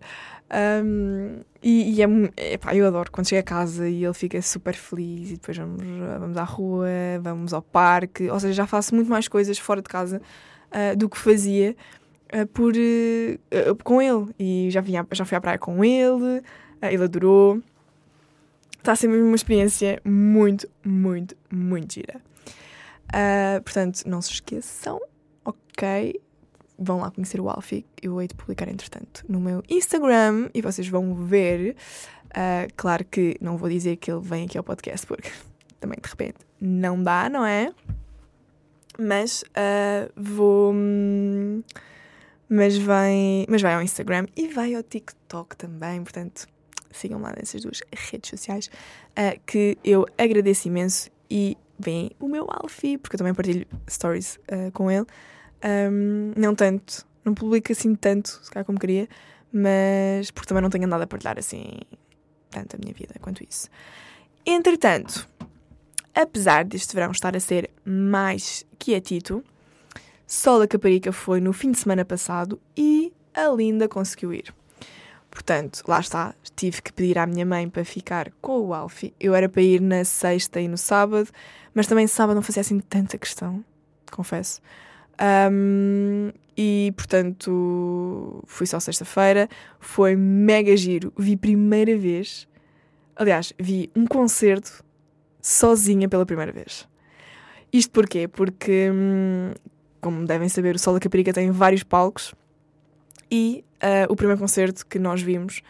Um, 0.84 1.42
e, 1.62 1.96
e 1.96 2.02
é, 2.04 2.54
epá, 2.54 2.76
eu 2.76 2.86
adoro 2.86 3.12
quando 3.12 3.28
chega 3.28 3.40
a 3.40 3.44
casa 3.44 3.90
e 3.90 4.04
ele 4.04 4.14
fica 4.14 4.40
super 4.42 4.76
feliz 4.76 5.32
e 5.32 5.34
depois 5.34 5.58
vamos, 5.58 5.82
vamos 6.20 6.38
à 6.38 6.44
rua, 6.44 6.88
vamos 7.22 7.54
ao 7.54 7.62
parque, 7.62 8.30
ou 8.30 8.40
seja, 8.40 8.54
já 8.54 8.68
faço 8.68 8.94
muito 8.94 9.10
mais 9.10 9.28
coisas 9.28 9.58
fora 9.58 9.82
de 9.82 9.90
casa 9.90 10.22
uh, 10.72 10.96
do 10.96 11.10
que 11.10 11.18
fazia 11.18 11.76
uh, 12.34 12.46
por, 12.48 12.74
uh, 12.74 13.76
com 13.84 14.02
ele. 14.02 14.28
E 14.38 14.70
já, 14.70 14.82
vinha, 14.82 15.06
já 15.12 15.26
fui 15.26 15.38
à 15.38 15.42
praia 15.42 15.58
com 15.58 15.84
ele, 15.84 16.44
ele 16.82 17.04
adorou. 17.04 17.62
Está 18.78 18.94
mesmo 19.08 19.26
uma 19.26 19.36
experiência 19.36 20.00
muito, 20.06 20.70
muito, 20.84 21.36
muito 21.52 21.96
gira. 21.96 22.22
Portanto, 23.64 24.04
não 24.06 24.22
se 24.22 24.32
esqueçam, 24.32 25.00
ok? 25.44 26.20
vão 26.78 27.00
lá 27.00 27.12
conhecer 27.12 27.40
o 27.40 27.50
Alfie. 27.50 27.86
Eu 28.02 28.22
hei 28.22 28.28
de 28.28 28.36
publicar, 28.36 28.68
entretanto, 28.68 29.24
no 29.28 29.40
meu 29.40 29.64
Instagram 29.70 30.50
e 30.54 30.62
vocês 30.62 30.88
vão 30.88 31.14
ver. 31.16 31.76
Uh, 32.28 32.72
claro 32.76 33.06
que 33.06 33.38
não 33.40 33.58
vou 33.58 33.70
dizer 33.70 33.96
que 33.98 34.12
ele 34.12 34.22
vem 34.22 34.46
aqui 34.46 34.58
ao 34.58 34.64
podcast, 34.64 35.06
porque 35.08 35.30
também 35.80 35.98
de 36.02 36.10
repente 36.10 36.38
não 36.60 37.02
dá, 37.02 37.30
não 37.30 37.46
é? 37.46 37.72
Mas 39.00 39.44
uh, 39.44 40.12
vou. 40.16 40.74
Mas 42.48 42.78
vai, 42.78 43.46
mas 43.50 43.62
vai 43.62 43.74
ao 43.74 43.82
Instagram 43.82 44.28
e 44.36 44.48
vai 44.48 44.76
ao 44.76 44.84
TikTok 44.84 45.58
também, 45.58 46.04
portanto 46.04 46.48
sigam 46.92 47.20
lá 47.20 47.34
nessas 47.36 47.62
duas 47.64 47.82
redes 47.92 48.30
sociais 48.30 48.68
uh, 48.68 49.38
que 49.46 49.78
eu 49.84 50.06
agradeço 50.18 50.70
imenso 50.70 51.10
e 51.30 51.58
vem 51.78 52.12
o 52.20 52.28
meu 52.28 52.48
Alfie, 52.50 52.98
porque 52.98 53.16
eu 53.16 53.18
também 53.18 53.34
partilho 53.34 53.66
stories 53.90 54.40
com 54.74 54.90
ele. 54.90 55.06
Um, 55.64 56.32
não 56.36 56.54
tanto, 56.54 57.06
não 57.24 57.34
publico 57.34 57.72
assim 57.72 57.96
tanto, 57.96 58.40
se 58.44 58.52
calhar 58.52 58.66
como 58.66 58.80
queria, 58.80 59.08
mas 59.52 60.32
porque 60.32 60.48
também 60.48 60.62
não 60.62 60.70
tenho 60.70 60.88
nada 60.88 61.06
a 61.06 61.08
partilhar 61.08 61.40
assim 61.40 61.80
tanto 62.50 62.76
a 62.76 62.80
minha 62.80 62.94
vida 62.94 63.16
quanto 63.20 63.44
isso. 63.44 63.70
Entretanto, 64.46 65.28
apesar 66.14 66.66
deste 66.66 66.94
verão 66.94 67.12
estar 67.12 67.36
a 67.36 67.40
ser 67.40 67.72
mais 67.84 68.66
quietito, 68.78 69.44
Sol 70.28 70.60
da 70.60 70.68
Caparica 70.68 71.12
foi 71.12 71.40
no 71.40 71.54
fim 71.54 71.72
de 71.72 71.78
semana 71.80 72.04
passado 72.04 72.60
e 72.76 73.14
a 73.34 73.48
Linda 73.50 73.88
conseguiu 73.88 74.34
ir. 74.34 74.54
Portanto, 75.36 75.84
lá 75.86 76.00
está, 76.00 76.34
tive 76.56 76.82
que 76.82 76.94
pedir 76.94 77.20
à 77.20 77.28
minha 77.28 77.46
mãe 77.46 77.70
para 77.70 77.84
ficar 77.84 78.32
com 78.40 78.58
o 78.68 78.74
Alfie. 78.74 79.14
Eu 79.20 79.36
era 79.36 79.50
para 79.50 79.62
ir 79.62 79.82
na 79.82 80.06
sexta 80.06 80.62
e 80.62 80.68
no 80.68 80.78
sábado, 80.78 81.28
mas 81.74 81.88
também 81.88 82.08
sábado 82.08 82.36
não 82.36 82.42
fazia 82.42 82.62
assim 82.62 82.80
tanta 82.80 83.18
questão, 83.18 83.62
confesso. 84.10 84.62
Um, 85.52 86.32
e 86.58 86.94
portanto 86.96 88.42
fui 88.48 88.66
só 88.66 88.80
sexta-feira, 88.80 89.50
foi 89.78 90.16
mega 90.16 90.76
giro. 90.78 91.12
Vi 91.18 91.36
primeira 91.36 91.98
vez, 91.98 92.48
aliás, 93.14 93.52
vi 93.60 93.92
um 93.94 94.08
concerto 94.08 94.86
sozinha 95.42 96.08
pela 96.08 96.26
primeira 96.26 96.54
vez. 96.54 96.88
Isto 97.74 97.92
porquê? 97.92 98.30
Porque, 98.30 98.90
hum, 98.90 99.52
como 100.00 100.26
devem 100.26 100.48
saber, 100.48 100.76
o 100.76 100.80
Sol 100.80 100.94
da 100.94 101.02
Caparica 101.02 101.34
tem 101.34 101.52
vários 101.52 101.84
palcos 101.84 102.34
e 103.36 103.66
uh, 103.84 104.12
o 104.12 104.16
primeiro 104.16 104.40
concerto 104.40 104.86
que 104.86 104.98
nós 104.98 105.22
vimos, 105.22 105.62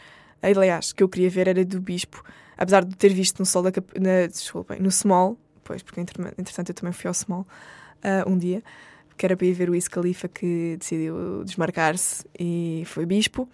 aliás, 0.42 0.94
que 0.94 1.02
eu 1.02 1.10
queria 1.10 1.30
ver 1.30 1.48
era 1.48 1.66
do 1.66 1.82
Bispo, 1.82 2.24
apesar 2.58 2.84
de 2.84 2.96
ter 2.96 3.14
visto 3.14 3.40
no 3.40 3.46
Sol 3.46 3.64
da 3.64 3.72
Cap... 3.72 3.88
na, 4.00 4.78
no 4.80 4.92
Small, 4.92 5.38
pois, 5.64 5.82
porque 5.82 6.00
entretanto 6.00 6.70
eu 6.70 6.76
também 6.76 6.94
fui 6.94 7.08
ao 7.08 7.14
Small 7.14 7.42
uh, 7.42 8.30
um 8.30 8.38
dia 8.38 8.62
que 9.18 9.26
era 9.26 9.36
para 9.38 9.48
ir 9.48 9.54
ver 9.54 9.70
o 9.70 9.72
Wiz 9.72 9.88
Khalifa 9.88 10.28
que 10.28 10.76
decidiu 10.78 11.44
desmarcar-se 11.46 12.26
e 12.38 12.84
foi 12.86 13.06
bispo. 13.06 13.48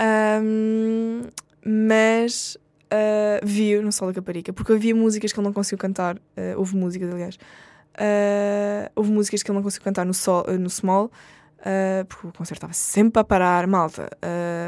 Um, 0.00 1.22
mas 1.64 2.56
uh, 2.86 3.44
viu 3.44 3.82
no 3.82 3.92
Sol 3.92 4.08
da 4.08 4.14
Caparica, 4.14 4.52
porque 4.52 4.72
havia 4.72 4.94
músicas 4.94 5.32
que 5.32 5.38
ele 5.38 5.46
não 5.46 5.52
conseguiu 5.52 5.78
cantar, 5.78 6.16
uh, 6.16 6.20
houve 6.56 6.76
músicas, 6.76 7.12
aliás, 7.12 7.34
uh, 7.34 8.90
houve 8.94 9.10
músicas 9.10 9.42
que 9.42 9.50
ele 9.50 9.56
não 9.56 9.62
conseguiu 9.62 9.84
cantar 9.84 10.06
no, 10.06 10.14
sol, 10.14 10.44
no 10.58 10.70
Small, 10.70 11.10
uh, 11.62 12.04
porque 12.06 12.26
o 12.26 12.32
concerto 12.32 12.58
estava 12.58 12.72
sempre 12.72 13.20
a 13.20 13.24
parar. 13.24 13.66
Malta, 13.66 14.08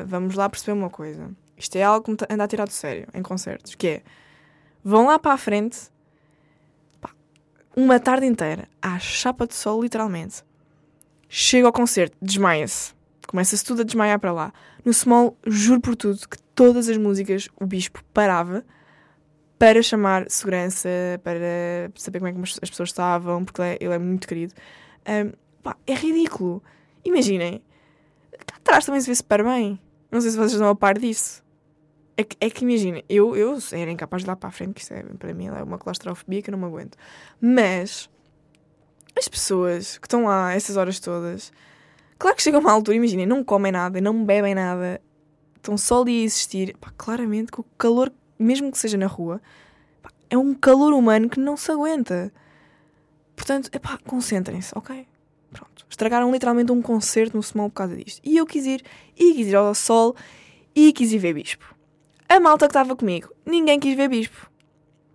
vamos 0.07 0.35
lá 0.35 0.49
perceber 0.49 0.73
uma 0.73 0.91
coisa. 0.91 1.31
Isto 1.57 1.77
é 1.77 1.83
algo 1.83 2.05
que 2.05 2.11
me 2.11 2.17
anda 2.29 2.45
a 2.45 2.49
tirar 2.49 2.67
do 2.67 2.73
sério 2.73 3.07
em 3.15 3.23
concertos, 3.23 3.75
que 3.75 3.87
é, 3.87 4.03
vão 4.83 5.07
lá 5.07 5.19
para 5.19 5.35
a 5.35 5.39
frente 5.39 5.93
uma 7.77 7.99
tarde 7.99 8.27
inteira, 8.27 8.69
à 8.81 8.99
chapa 8.99 9.47
de 9.47 9.55
sol, 9.55 9.83
literalmente. 9.83 10.45
Chega 11.29 11.67
ao 11.67 11.73
concerto, 11.73 12.17
desmaia-se. 12.23 12.95
Começa-se 13.27 13.65
tudo 13.65 13.81
a 13.83 13.85
desmaiar 13.85 14.21
para 14.21 14.33
lá. 14.33 14.53
No 14.85 14.93
Small, 14.93 15.37
juro 15.45 15.81
por 15.81 15.97
tudo 15.97 16.29
que 16.29 16.39
todas 16.55 16.89
as 16.89 16.97
músicas 16.97 17.49
o 17.59 17.67
bispo 17.67 18.05
parava 18.13 18.65
para 19.59 19.83
chamar 19.83 20.31
segurança, 20.31 20.89
para 21.23 21.91
saber 21.97 22.21
como 22.21 22.29
é 22.29 22.33
que 22.33 22.41
as 22.63 22.71
pessoas 22.71 22.91
estavam, 22.91 23.45
porque 23.45 23.63
ele 23.81 23.93
é, 23.93 23.97
é 23.97 23.99
muito 23.99 24.29
querido. 24.29 24.55
Um, 25.09 25.33
pá, 25.63 25.77
é 25.87 25.95
ridículo. 25.95 26.63
Imaginem. 27.05 27.63
Cá 28.47 28.57
atrás 28.57 28.85
também 28.85 29.01
se 29.01 29.09
vê 29.09 29.15
super 29.15 29.45
bem. 29.45 29.79
Não 30.11 30.21
sei 30.21 30.31
se 30.31 30.37
vocês 30.37 30.53
estão 30.53 30.69
a 30.69 30.75
par 30.75 30.99
disso. 30.99 31.43
É 32.17 32.23
que, 32.23 32.37
é 32.41 32.49
que 32.49 32.65
imagina, 32.65 33.03
eu, 33.09 33.35
eu 33.35 33.59
era 33.73 33.91
incapaz 33.91 34.23
de 34.23 34.27
dar 34.27 34.37
para 34.37 34.49
a 34.49 34.53
frente, 34.53 34.75
que 34.75 34.81
isso 34.83 34.95
é, 34.95 35.03
para 35.03 35.35
mim 35.35 35.49
é 35.49 35.63
uma 35.63 35.79
claustrofobia 35.79 36.41
que 36.41 36.49
eu 36.49 36.53
não 36.53 36.59
me 36.61 36.67
aguento. 36.67 36.97
Mas 37.41 38.09
as 39.17 39.27
pessoas 39.27 39.99
que 39.99 40.07
estão 40.07 40.25
lá 40.25 40.53
essas 40.53 40.77
horas 40.77 41.01
todas, 41.01 41.53
claro 42.17 42.37
que 42.37 42.43
chegam 42.43 42.61
a 42.61 42.63
uma 42.63 42.73
altura, 42.73 42.97
imaginem, 42.97 43.27
não 43.27 43.43
comem 43.43 43.73
nada, 43.73 44.01
não 44.01 44.25
bebem 44.25 44.55
nada, 44.55 45.01
estão 45.57 45.77
só 45.77 46.03
ali 46.03 46.21
a 46.21 46.25
existir. 46.25 46.77
Pá, 46.77 46.93
claramente 46.97 47.51
que 47.51 47.61
o 47.61 47.65
calor, 47.77 48.13
mesmo 48.39 48.71
que 48.71 48.79
seja 48.79 48.97
na 48.97 49.07
rua, 49.07 49.43
pá, 50.01 50.11
é 50.31 50.39
um 50.39 50.55
calor 50.55 50.93
humano 50.93 51.29
que 51.29 51.41
não 51.41 51.57
se 51.57 51.73
aguenta. 51.73 52.33
Portanto, 53.35 53.71
é 53.73 53.79
pá, 53.81 53.99
concentrem-se, 54.07 54.73
ok? 54.77 55.05
Pronto. 55.55 55.87
Estragaram 55.89 56.31
literalmente 56.33 56.73
um 56.73 56.83
concerto 56.83 57.37
no 57.37 57.43
Small 57.43 57.71
por 57.71 57.77
causa 57.77 57.97
disto. 57.97 58.21
E 58.25 58.37
eu 58.37 58.45
quis 58.45 58.67
ir, 58.67 58.83
e 59.17 59.33
quis 59.35 59.47
ir 59.47 59.55
ao 59.55 59.75
sol, 59.75 60.17
e 60.75 60.93
quis 60.93 61.13
ir 61.13 61.19
ver 61.19 61.35
Bispo. 61.35 61.75
A 62.29 62.41
malta 62.41 62.67
que 62.67 62.71
estava 62.71 62.97
comigo, 62.97 63.33
ninguém 63.47 63.79
quis 63.79 63.97
ver 63.97 64.09
Bispo. 64.09 64.51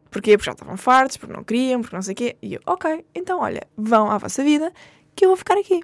Porquê? 0.10 0.38
Porque 0.38 0.50
já 0.50 0.54
estavam 0.54 0.78
fartos, 0.78 1.18
porque 1.18 1.34
não 1.36 1.44
queriam, 1.44 1.82
porque 1.82 1.96
não 1.96 2.02
sei 2.02 2.14
o 2.14 2.16
quê. 2.16 2.38
E 2.42 2.54
eu, 2.54 2.62
ok, 2.66 3.06
então 3.14 3.40
olha, 3.40 3.62
vão 3.78 4.10
à 4.10 4.18
vossa 4.18 4.44
vida, 4.44 4.72
que 5.16 5.26
eu 5.26 5.30
vou 5.30 5.38
ficar 5.38 5.58
aqui. 5.58 5.82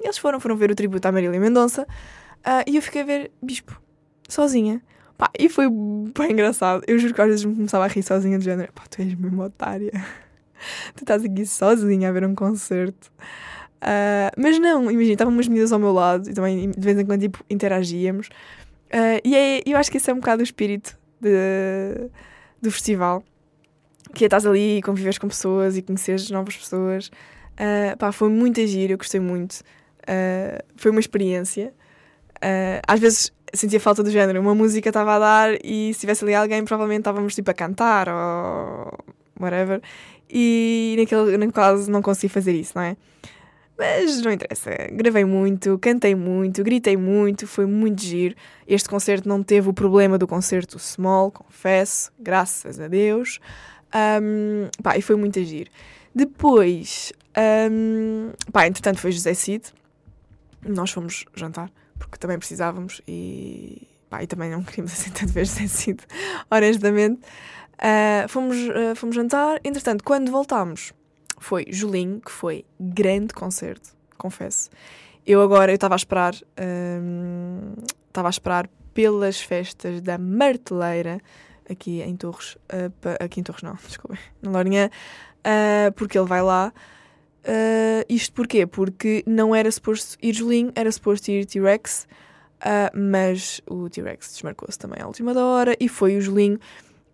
E 0.00 0.04
eles 0.04 0.16
foram, 0.16 0.38
foram 0.38 0.56
ver 0.56 0.70
o 0.70 0.74
tributo 0.74 1.06
à 1.08 1.12
Marília 1.12 1.40
Mendonça 1.40 1.82
uh, 1.82 2.64
e 2.66 2.76
eu 2.76 2.82
fiquei 2.82 3.02
a 3.02 3.04
ver 3.04 3.32
Bispo, 3.42 3.80
sozinha. 4.28 4.80
Pá, 5.16 5.28
e 5.36 5.48
foi 5.48 5.66
bem 5.68 6.30
engraçado. 6.30 6.84
Eu 6.86 6.96
juro 6.96 7.12
que 7.12 7.20
às 7.20 7.26
vezes 7.26 7.44
me 7.44 7.56
começava 7.56 7.84
a 7.84 7.88
rir 7.88 8.04
sozinha, 8.04 8.38
do 8.38 8.44
género, 8.44 8.72
pá, 8.72 8.84
tu 8.88 9.02
és 9.02 9.14
mesmo 9.16 9.42
otária. 9.42 9.90
tu 10.94 11.02
estás 11.02 11.24
aqui 11.24 11.44
sozinha 11.44 12.08
a 12.08 12.12
ver 12.12 12.24
um 12.24 12.36
concerto. 12.36 13.10
Uh, 13.82 14.34
mas 14.36 14.58
não, 14.58 14.90
imagina, 14.90 15.12
estavam 15.12 15.32
umas 15.32 15.46
medidas 15.46 15.72
ao 15.72 15.78
meu 15.78 15.92
lado 15.92 16.28
e 16.28 16.34
também 16.34 16.70
de 16.70 16.80
vez 16.80 16.98
em 16.98 17.06
quando 17.06 17.20
tipo, 17.20 17.44
interagíamos. 17.48 18.28
Uh, 18.88 19.20
e 19.24 19.36
é, 19.36 19.62
eu 19.64 19.76
acho 19.76 19.90
que 19.90 19.98
esse 19.98 20.10
é 20.10 20.14
um 20.14 20.18
bocado 20.18 20.40
o 20.40 20.44
espírito 20.44 20.98
de, 21.20 22.10
do 22.60 22.70
festival. 22.70 23.22
Que 24.14 24.24
é 24.24 24.26
estás 24.26 24.46
ali 24.46 24.78
e 24.78 24.82
convives 24.82 25.18
com 25.18 25.28
pessoas 25.28 25.76
e 25.76 25.82
conheces 25.82 26.30
novas 26.30 26.56
pessoas. 26.56 27.08
Uh, 27.54 27.96
pá, 27.98 28.10
foi 28.10 28.28
muito 28.28 28.60
agir, 28.60 28.90
eu 28.90 28.98
gostei 28.98 29.20
muito. 29.20 29.60
Uh, 30.02 30.62
foi 30.76 30.90
uma 30.90 31.00
experiência. 31.00 31.72
Uh, 32.36 32.80
às 32.86 32.98
vezes 32.98 33.32
sentia 33.52 33.80
falta 33.80 34.02
do 34.02 34.10
género. 34.10 34.40
Uma 34.40 34.54
música 34.54 34.88
estava 34.88 35.16
a 35.16 35.18
dar 35.18 35.58
e 35.64 35.92
se 35.92 36.00
tivesse 36.00 36.24
ali 36.24 36.34
alguém, 36.34 36.64
provavelmente 36.64 37.00
estávamos 37.00 37.34
tipo 37.34 37.50
a 37.50 37.54
cantar 37.54 38.08
ou 38.08 38.98
whatever. 39.40 39.80
E 40.30 40.94
naquele, 40.98 41.32
naquele 41.32 41.52
caso 41.52 41.90
não 41.90 42.02
consegui 42.02 42.32
fazer 42.32 42.52
isso, 42.52 42.72
não 42.74 42.82
é? 42.82 42.96
Mas 43.78 44.20
não 44.22 44.32
interessa. 44.32 44.70
Gravei 44.90 45.24
muito, 45.24 45.78
cantei 45.78 46.14
muito, 46.16 46.64
gritei 46.64 46.96
muito, 46.96 47.46
foi 47.46 47.64
muito 47.64 48.02
giro. 48.02 48.34
Este 48.66 48.88
concerto 48.88 49.28
não 49.28 49.40
teve 49.40 49.68
o 49.68 49.72
problema 49.72 50.18
do 50.18 50.26
concerto 50.26 50.80
small, 50.80 51.30
confesso, 51.30 52.10
graças 52.18 52.80
a 52.80 52.88
Deus. 52.88 53.38
Um, 54.20 54.68
pá, 54.82 54.98
e 54.98 55.02
foi 55.02 55.14
muito 55.14 55.42
giro. 55.44 55.70
Depois, 56.12 57.12
um, 57.70 58.32
pá, 58.52 58.66
entretanto 58.66 58.98
foi 58.98 59.12
José 59.12 59.32
Cid. 59.32 59.72
Nós 60.66 60.90
fomos 60.90 61.24
jantar, 61.36 61.70
porque 62.00 62.18
também 62.18 62.36
precisávamos 62.36 63.00
e, 63.06 63.86
pá, 64.10 64.24
e 64.24 64.26
também 64.26 64.50
não 64.50 64.64
queríamos 64.64 64.90
assim 64.98 65.10
tanto 65.10 65.32
ver 65.32 65.46
José 65.46 65.68
Cid, 65.68 66.00
honestamente. 66.50 67.20
Uh, 67.78 68.28
fomos, 68.28 68.56
uh, 68.56 68.96
fomos 68.96 69.14
jantar. 69.14 69.60
Entretanto, 69.62 70.02
quando 70.02 70.32
voltámos, 70.32 70.92
foi 71.44 71.66
Julinho, 71.68 72.20
que 72.20 72.30
foi 72.30 72.64
grande 72.78 73.32
concerto, 73.34 73.90
confesso. 74.16 74.70
Eu 75.26 75.42
agora, 75.42 75.70
eu 75.70 75.76
estava 75.76 75.94
a 75.94 75.96
esperar, 75.96 76.34
hum, 76.60 77.74
estava 78.06 78.28
a 78.28 78.30
esperar 78.30 78.68
pelas 78.94 79.40
festas 79.40 80.00
da 80.00 80.18
Marteleira, 80.18 81.20
aqui 81.70 82.00
em 82.02 82.16
Torres, 82.16 82.54
uh, 82.54 82.92
aqui 83.20 83.40
em 83.40 83.42
Torres 83.42 83.62
não, 83.62 83.76
desculpem, 83.86 84.18
na 84.42 84.50
Lourinhã, 84.50 84.88
uh, 84.88 85.92
porque 85.92 86.18
ele 86.18 86.26
vai 86.26 86.42
lá, 86.42 86.72
Uh, 87.48 88.04
isto 88.10 88.34
porquê? 88.34 88.66
Porque 88.66 89.24
não 89.26 89.54
era 89.54 89.70
suposto 89.70 90.18
ir 90.20 90.34
Julinho, 90.34 90.70
era 90.74 90.90
suposto 90.92 91.30
ir 91.30 91.46
T-Rex, 91.46 92.06
mas 92.92 93.62
o 93.66 93.88
T-Rex 93.88 94.32
desmarcou-se 94.32 94.78
também 94.78 95.00
à 95.00 95.06
última 95.06 95.32
hora 95.40 95.74
e 95.80 95.88
foi 95.88 96.16
o 96.16 96.20
Julinho. 96.20 96.58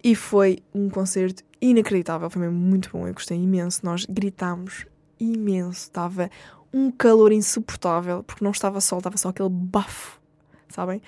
E 0.02 0.14
foi 0.14 0.58
um 0.74 0.90
concerto 0.90 1.44
inacreditável, 1.64 2.28
foi 2.28 2.42
mesmo 2.42 2.58
muito 2.58 2.90
bom, 2.92 3.08
eu 3.08 3.14
gostei 3.14 3.38
imenso. 3.38 3.80
Nós 3.84 4.04
gritámos 4.04 4.86
imenso, 5.18 5.84
estava 5.84 6.30
um 6.72 6.90
calor 6.90 7.32
insuportável, 7.32 8.22
porque 8.22 8.44
não 8.44 8.50
estava 8.50 8.80
sol, 8.80 8.98
estava 8.98 9.16
só 9.16 9.30
aquele 9.30 9.48
bafo, 9.48 10.20
sabem? 10.68 11.00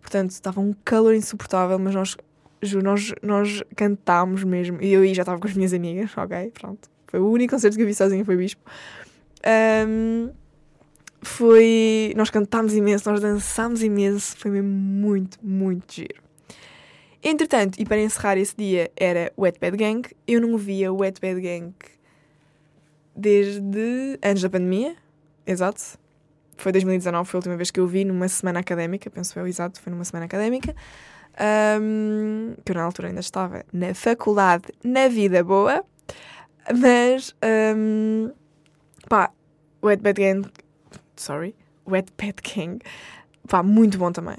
Portanto, 0.00 0.30
estava 0.30 0.60
um 0.60 0.72
calor 0.84 1.14
insuportável, 1.14 1.78
mas 1.78 1.94
nós, 1.94 2.16
juro, 2.62 2.84
nós, 2.84 3.12
nós 3.22 3.62
cantámos 3.74 4.44
mesmo. 4.44 4.80
E 4.80 4.92
eu 4.92 5.02
aí 5.02 5.12
já 5.12 5.22
estava 5.22 5.40
com 5.40 5.48
as 5.48 5.54
minhas 5.54 5.72
amigas, 5.72 6.16
ok? 6.16 6.52
Pronto. 6.52 6.88
Foi 7.08 7.18
o 7.18 7.28
único 7.28 7.54
concerto 7.54 7.76
que 7.76 7.82
eu 7.82 7.86
vi 7.86 7.94
sozinha, 7.94 8.24
foi 8.24 8.36
Bispo. 8.36 8.62
Um, 9.88 10.30
foi. 11.22 12.12
Nós 12.16 12.30
cantámos 12.30 12.74
imenso, 12.74 13.10
nós 13.10 13.20
dançámos 13.20 13.82
imenso, 13.82 14.36
foi 14.36 14.50
mesmo 14.50 14.68
muito, 14.68 15.38
muito 15.42 15.92
giro. 15.92 16.25
Entretanto, 17.28 17.80
e 17.80 17.84
para 17.84 18.00
encerrar 18.00 18.38
esse 18.38 18.54
dia, 18.56 18.88
era 18.96 19.32
Wet 19.36 19.58
Bad 19.58 19.76
Gang. 19.76 20.08
Eu 20.28 20.40
não 20.40 20.56
via 20.56 20.92
Wet 20.92 21.20
Bad 21.20 21.40
Gang 21.40 21.74
desde 23.16 24.16
antes 24.22 24.44
da 24.44 24.48
pandemia, 24.48 24.94
exato. 25.44 25.98
Foi 26.56 26.70
2019, 26.70 27.28
foi 27.28 27.38
a 27.38 27.40
última 27.40 27.56
vez 27.56 27.72
que 27.72 27.80
eu 27.80 27.86
vi 27.88 28.04
numa 28.04 28.28
semana 28.28 28.60
académica, 28.60 29.10
penso 29.10 29.36
eu, 29.40 29.44
exato, 29.44 29.80
foi 29.80 29.92
numa 29.92 30.04
semana 30.04 30.26
académica. 30.26 30.72
Um, 31.80 32.54
que 32.64 32.70
eu 32.70 32.76
na 32.76 32.84
altura 32.84 33.08
ainda 33.08 33.18
estava 33.18 33.64
na 33.72 33.92
faculdade, 33.92 34.66
na 34.84 35.08
vida 35.08 35.42
boa. 35.42 35.84
Mas, 36.80 37.34
um, 37.76 38.30
pá, 39.08 39.32
Wet 39.82 40.00
Bad 40.00 40.22
Gang, 40.22 40.48
sorry, 41.16 41.56
Wet 41.88 42.12
Bad 42.16 42.36
Gang, 42.54 42.78
pá, 43.48 43.64
muito 43.64 43.98
bom 43.98 44.12
também. 44.12 44.38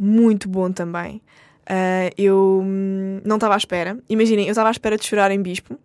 Muito 0.00 0.48
bom 0.48 0.72
também. 0.72 1.22
Uh, 1.70 2.08
eu 2.16 2.62
hum, 2.64 3.20
não 3.24 3.36
estava 3.36 3.52
à 3.54 3.56
espera. 3.58 3.98
Imaginem, 4.08 4.46
eu 4.46 4.52
estava 4.52 4.68
à 4.68 4.70
espera 4.70 4.96
de 4.96 5.04
chorar 5.04 5.30
em 5.30 5.42
Bispo, 5.42 5.78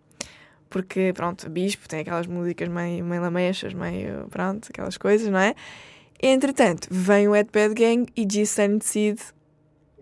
porque, 0.70 1.12
pronto, 1.14 1.50
Bispo 1.50 1.90
tem 1.90 2.00
aquelas 2.00 2.26
músicas 2.26 2.70
meio, 2.70 3.04
meio 3.04 3.22
lamechas, 3.22 3.74
meio, 3.74 4.28
pronto, 4.30 4.70
aquelas 4.70 4.98
coisas, 4.98 5.30
não 5.30 5.40
é? 5.40 5.54
Entretanto, 6.22 6.88
vem 6.90 7.28
o 7.28 7.36
Ed 7.36 7.50
Bad 7.52 7.74
Gang 7.74 8.06
e 8.16 8.26
G-Sun 8.30 8.78
decide 8.78 9.22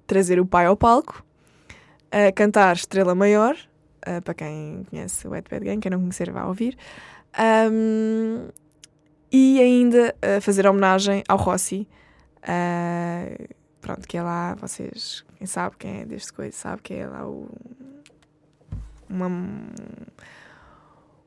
trazer 0.05 0.39
o 0.39 0.45
pai 0.45 0.67
ao 0.67 0.77
palco, 0.77 1.25
cantar 2.35 2.75
Estrela 2.75 3.15
Maior, 3.15 3.55
uh, 4.07 4.21
para 4.21 4.33
quem 4.35 4.85
conhece 4.87 5.27
o 5.27 5.35
Ed 5.35 5.47
Bad 5.49 5.65
Gang, 5.65 5.79
quem 5.79 5.89
não 5.89 5.99
conhecer 5.99 6.29
vai 6.31 6.43
ouvir, 6.43 6.77
um, 7.71 8.49
e 9.31 9.59
ainda 9.59 10.13
uh, 10.17 10.39
fazer 10.41 10.67
homenagem 10.67 11.23
ao 11.27 11.37
Rossi. 11.37 11.87
Pronto, 13.81 14.07
que 14.07 14.15
é 14.15 14.21
lá, 14.21 14.53
vocês, 14.55 15.25
quem 15.41 15.47
sabe 15.47 15.75
quem 15.75 16.01
é 16.01 16.05
deste 16.05 16.31
coisa, 16.31 16.55
sabe 16.55 16.83
que 16.83 16.93
é 16.93 17.07
lá 17.07 17.27
o. 17.27 17.49
Uma. 19.09 19.27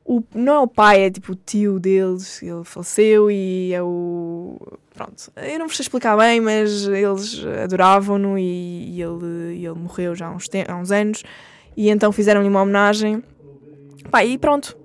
O, 0.05 0.23
não 0.33 0.53
é 0.53 0.59
o 0.59 0.67
pai, 0.69 1.01
é 1.01 1.11
tipo 1.11 1.33
o 1.33 1.35
tio 1.35 1.81
deles, 1.81 2.41
ele 2.41 2.63
faleceu 2.63 3.29
e 3.29 3.73
é 3.73 3.83
o. 3.83 4.57
Pronto, 4.93 5.29
eu 5.35 5.59
não 5.59 5.67
vos 5.67 5.75
sei 5.75 5.83
explicar 5.83 6.15
bem, 6.15 6.39
mas 6.39 6.87
eles 6.87 7.43
adoravam-no 7.61 8.39
e, 8.39 8.95
e, 8.95 9.01
ele, 9.01 9.65
ele 9.65 9.77
morreu 9.77 10.15
já 10.15 10.27
há 10.27 10.31
uns, 10.31 10.47
há 10.65 10.75
uns 10.77 10.91
anos 10.91 11.23
e 11.75 11.89
então 11.89 12.09
fizeram-lhe 12.13 12.47
uma 12.47 12.61
homenagem. 12.61 13.21
Pá, 14.09 14.23
e 14.23 14.37
pronto, 14.37 14.77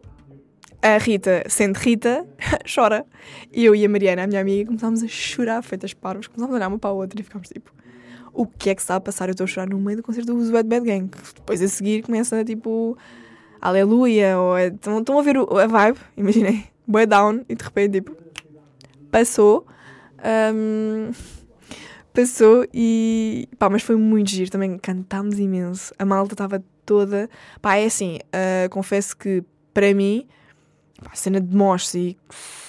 a 0.82 0.98
Rita, 0.98 1.44
sendo 1.48 1.76
Rita, 1.76 2.26
chora. 2.74 3.06
E 3.52 3.64
eu 3.64 3.76
e 3.76 3.84
a 3.84 3.88
Mariana, 3.88 4.24
a 4.24 4.26
minha 4.26 4.40
amiga, 4.40 4.66
começámos 4.66 5.04
a 5.04 5.06
chorar, 5.06 5.62
feitas 5.62 5.94
parvas, 5.94 6.26
começámos 6.26 6.52
a 6.52 6.56
olhar 6.56 6.66
uma 6.66 6.80
para 6.80 6.90
a 6.90 6.94
outra 6.94 7.20
e 7.20 7.22
ficámos 7.22 7.48
tipo: 7.48 7.70
o 8.40 8.46
que 8.46 8.70
é 8.70 8.74
que 8.74 8.80
está 8.80 8.96
a 8.96 9.00
passar? 9.00 9.28
Eu 9.28 9.32
estou 9.32 9.44
a 9.44 9.46
chorar 9.46 9.68
no 9.68 9.78
meio 9.78 9.98
do 9.98 10.02
concerto 10.02 10.32
do 10.32 10.52
Bad 10.52 10.66
Bad 10.66 10.86
Gang. 10.86 11.10
Depois 11.34 11.60
a 11.60 11.68
seguir 11.68 12.02
começa 12.02 12.42
tipo: 12.42 12.96
Aleluia, 13.60 14.38
ou 14.38 14.56
é, 14.56 14.68
estão, 14.68 15.18
a 15.18 15.22
ver 15.22 15.36
a 15.36 15.66
vibe, 15.66 15.98
imaginei, 16.16 16.64
boy 16.86 17.04
down, 17.04 17.44
e 17.50 17.54
de 17.54 17.62
repente 17.62 18.00
tipo: 18.00 18.16
passou. 19.10 19.66
Um, 20.54 21.10
passou 22.14 22.66
e 22.72 23.46
pá, 23.58 23.68
mas 23.68 23.82
foi 23.82 23.96
muito 23.96 24.30
giro 24.30 24.50
também, 24.50 24.78
cantámos 24.78 25.38
imenso. 25.38 25.92
A 25.98 26.06
malta 26.06 26.32
estava 26.32 26.64
toda, 26.86 27.28
pá, 27.60 27.76
é 27.76 27.84
assim, 27.84 28.16
uh, 28.16 28.70
confesso 28.70 29.14
que 29.14 29.44
para 29.74 29.92
mim 29.92 30.26
a 31.10 31.14
cena 31.14 31.40
de 31.40 31.54
mosh 31.54 31.94
e 31.94 32.16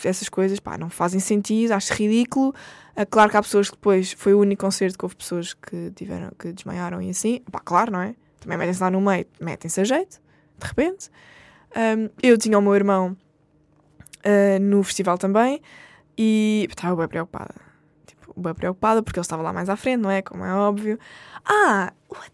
essas 0.04 0.28
coisas, 0.28 0.60
pá, 0.60 0.78
não 0.78 0.90
fazem 0.90 1.22
sentido, 1.22 1.72
acho 1.72 1.94
ridículo. 1.94 2.54
É 2.96 3.06
claro 3.06 3.30
que 3.30 3.38
há 3.38 3.42
pessoas 3.42 3.70
que 3.70 3.76
depois, 3.76 4.12
foi 4.14 4.34
o 4.34 4.40
único 4.40 4.66
concerto 4.66 4.98
que 4.98 5.06
houve 5.06 5.16
pessoas 5.16 5.54
que 5.54 5.92
tiveram, 5.92 6.32
que 6.38 6.52
desmaiaram 6.52 7.02
e 7.02 7.10
assim, 7.10 7.42
pá, 7.52 7.60
claro, 7.60 7.92
não 7.92 8.02
é? 8.02 8.16
Também 8.40 8.58
metem-se 8.58 8.82
lá 8.82 8.90
no 8.90 9.00
meio, 9.00 9.26
metem-se 9.40 9.82
a 9.82 9.84
jeito, 9.84 10.22
de 10.58 10.68
repente. 10.68 11.10
Um, 11.76 12.10
eu 12.22 12.38
tinha 12.38 12.58
o 12.58 12.62
meu 12.62 12.76
irmão 12.76 13.16
uh, 14.26 14.60
no 14.60 14.84
festival 14.84 15.18
também 15.18 15.62
e 16.18 16.68
estava 16.70 16.96
bem 16.96 17.08
preocupada. 17.08 17.56
Tipo, 18.06 18.34
bem 18.40 18.54
preocupada 18.54 19.02
porque 19.02 19.20
ele 19.20 19.24
estava 19.24 19.42
lá 19.42 19.54
mais 19.54 19.70
à 19.70 19.76
frente, 19.76 20.02
não 20.02 20.12
é? 20.12 20.22
Como 20.22 20.44
é 20.44 20.54
óbvio. 20.54 21.00
Ah, 21.46 21.94
what? 22.10 22.32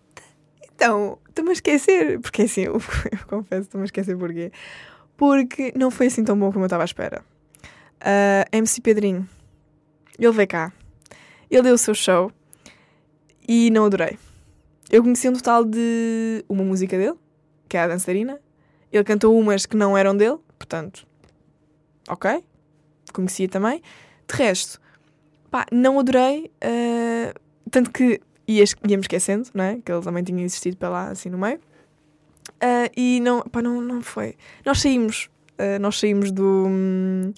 Então, 0.73 1.19
estou-me 1.27 1.51
a 1.51 1.53
esquecer, 1.53 2.19
porque 2.19 2.43
assim, 2.43 2.61
eu, 2.61 2.73
eu 3.11 3.27
confesso, 3.27 3.63
estou-me 3.63 3.83
a 3.83 3.85
esquecer 3.85 4.17
porquê 4.17 4.51
porque 5.17 5.73
não 5.75 5.89
foi 5.89 6.07
assim 6.07 6.23
tão 6.23 6.39
bom 6.39 6.51
como 6.51 6.63
eu 6.63 6.67
estava 6.67 6.83
à 6.83 6.85
espera. 6.85 7.21
Uh, 7.99 8.45
ah, 8.45 8.45
MC 8.51 8.79
Pedrinho, 8.79 9.27
ele 10.25 10.33
veio 10.33 10.47
cá, 10.47 10.73
ele 11.49 11.63
deu 11.63 11.75
o 11.75 11.77
seu 11.77 11.93
show 11.93 12.31
e 13.47 13.69
não 13.71 13.85
adorei. 13.85 14.17
Eu 14.89 15.03
conheci 15.03 15.27
um 15.27 15.33
total 15.33 15.65
de 15.65 16.43
uma 16.47 16.63
música 16.63 16.97
dele, 16.97 17.17
que 17.67 17.75
é 17.75 17.81
a 17.81 17.87
dançarina. 17.87 18.39
Ele 18.91 19.03
cantou 19.03 19.37
umas 19.37 19.65
que 19.65 19.75
não 19.75 19.97
eram 19.97 20.15
dele, 20.15 20.37
portanto, 20.57 21.05
ok, 22.07 22.43
conhecia 23.13 23.49
também. 23.49 23.81
De 24.27 24.35
resto, 24.35 24.79
pá, 25.51 25.65
não 25.71 25.99
adorei, 25.99 26.51
uh, 26.63 27.39
tanto 27.69 27.91
que 27.91 28.21
ia-me 28.47 29.01
esquecendo, 29.01 29.49
não 29.53 29.63
é? 29.63 29.79
Que 29.83 29.91
ele 29.91 30.01
também 30.01 30.23
tinha 30.23 30.43
existido 30.43 30.77
para 30.77 30.89
lá, 30.89 31.09
assim 31.09 31.29
no 31.29 31.37
meio. 31.37 31.59
Uh, 32.55 32.89
e 32.95 33.19
não, 33.19 33.41
pá, 33.41 33.61
não, 33.61 33.81
não 33.81 34.01
foi. 34.01 34.35
Nós 34.65 34.79
saímos, 34.81 35.29
uh, 35.59 35.79
nós 35.79 35.99
saímos 35.99 36.31
do. 36.31 36.65
Um, 36.67 37.33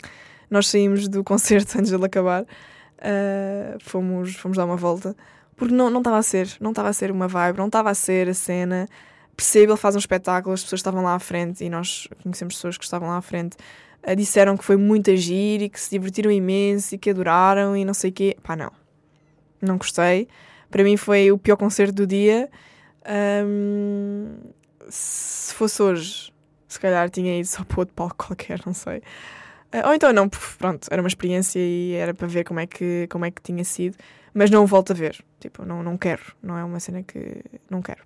nós 0.50 0.68
saímos 0.68 1.08
do 1.08 1.24
concerto 1.26 1.78
antes 1.78 1.92
dele 1.92 2.06
acabar. 2.06 2.44
Uh, 2.44 3.78
fomos, 3.82 4.36
fomos 4.36 4.58
dar 4.58 4.66
uma 4.66 4.76
volta. 4.76 5.16
Porque 5.56 5.74
não 5.74 5.98
estava 5.98 6.18
a 6.18 6.24
ser, 6.24 6.48
não 6.62 6.70
estava 6.72 6.88
a 6.88 6.94
ser 6.94 7.12
uma 7.12 7.28
vibe, 7.28 7.58
não 7.58 7.68
estava 7.68 7.90
a 7.90 7.94
ser 7.94 8.30
a 8.30 8.34
cena. 8.34 8.88
Percebo, 9.36 9.74
ele 9.74 9.80
faz 9.80 9.96
um 9.96 10.00
espetáculo, 10.00 10.54
as 10.54 10.64
pessoas 10.64 10.80
estavam 10.80 11.04
lá 11.04 11.16
à 11.16 11.20
frente 11.20 11.64
e 11.64 11.70
nós 11.70 12.08
conhecemos 12.24 12.56
pessoas 12.56 12.78
que 12.78 12.84
estavam 12.84 13.10
lá 13.10 13.18
à 13.18 13.22
frente. 13.22 13.58
Uh, 14.08 14.16
disseram 14.16 14.56
que 14.56 14.64
foi 14.64 14.78
muito 14.78 15.12
agir 15.12 15.62
e 15.62 15.70
que 15.70 15.80
se 15.80 15.90
divertiram 15.90 16.32
imenso 16.32 16.96
e 16.96 16.98
que 16.98 17.10
adoraram 17.10 17.76
e 17.76 17.84
não 17.84 17.94
sei 17.94 18.10
o 18.10 18.14
quê. 18.14 18.38
Pá, 18.42 18.56
não. 18.56 18.72
Não 19.62 19.78
gostei. 19.78 20.28
Para 20.70 20.84
mim 20.84 20.96
foi 20.96 21.32
o 21.32 21.38
pior 21.38 21.58
concerto 21.58 21.94
do 21.94 22.08
dia. 22.08 22.50
Um, 23.46 24.38
se 24.88 25.54
fosse 25.54 25.82
hoje, 25.82 26.34
se 26.68 26.80
calhar 26.80 27.10
tinha 27.10 27.40
ido 27.40 27.48
só 27.48 27.64
para 27.64 27.80
outro 27.80 27.96
palco 27.96 28.16
qualquer, 28.28 28.62
não 28.66 28.74
sei. 28.74 29.02
Uh, 29.74 29.88
ou 29.88 29.94
então 29.94 30.12
não, 30.12 30.28
pronto, 30.58 30.88
era 30.90 31.02
uma 31.02 31.08
experiência 31.08 31.60
e 31.60 31.94
era 31.94 32.14
para 32.14 32.28
ver 32.28 32.44
como 32.44 32.60
é 32.60 32.68
que, 32.68 33.08
como 33.10 33.26
é 33.26 33.32
que 33.32 33.42
tinha 33.42 33.64
sido, 33.64 33.98
mas 34.34 34.50
não 34.50 34.66
volto 34.66 34.92
a 34.92 34.96
ver. 34.96 35.24
Tipo, 35.40 35.64
não, 35.66 35.84
não 35.84 35.98
quero, 35.98 36.24
não 36.42 36.58
é 36.58 36.64
uma 36.64 36.80
cena 36.80 37.04
que 37.04 37.44
não 37.70 37.82
quero. 37.82 38.04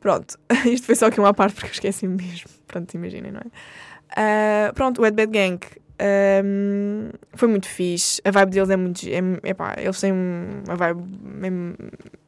Pronto, 0.00 0.38
isto 0.66 0.86
foi 0.86 0.94
só 0.94 1.06
aqui 1.06 1.20
uma 1.20 1.34
parte 1.34 1.54
porque 1.54 1.68
eu 1.68 1.72
esqueci 1.72 2.08
mesmo. 2.08 2.48
Pronto, 2.66 2.92
imaginem, 2.94 3.32
não 3.32 3.40
é? 3.40 4.68
Uh, 4.70 4.74
pronto, 4.74 5.02
o 5.02 5.06
Ed 5.06 5.14
Bad 5.14 5.30
Gang 5.30 5.60
um, 6.00 7.10
foi 7.34 7.48
muito 7.48 7.68
fixe. 7.68 8.20
A 8.24 8.30
vibe 8.30 8.52
deles 8.52 8.70
é 8.70 8.76
muito. 8.76 9.06
É, 9.06 9.50
epá, 9.50 9.74
eles 9.78 10.00
têm 10.00 10.12
uma 10.12 10.76
vibe 10.76 11.02
mesmo 11.22 11.76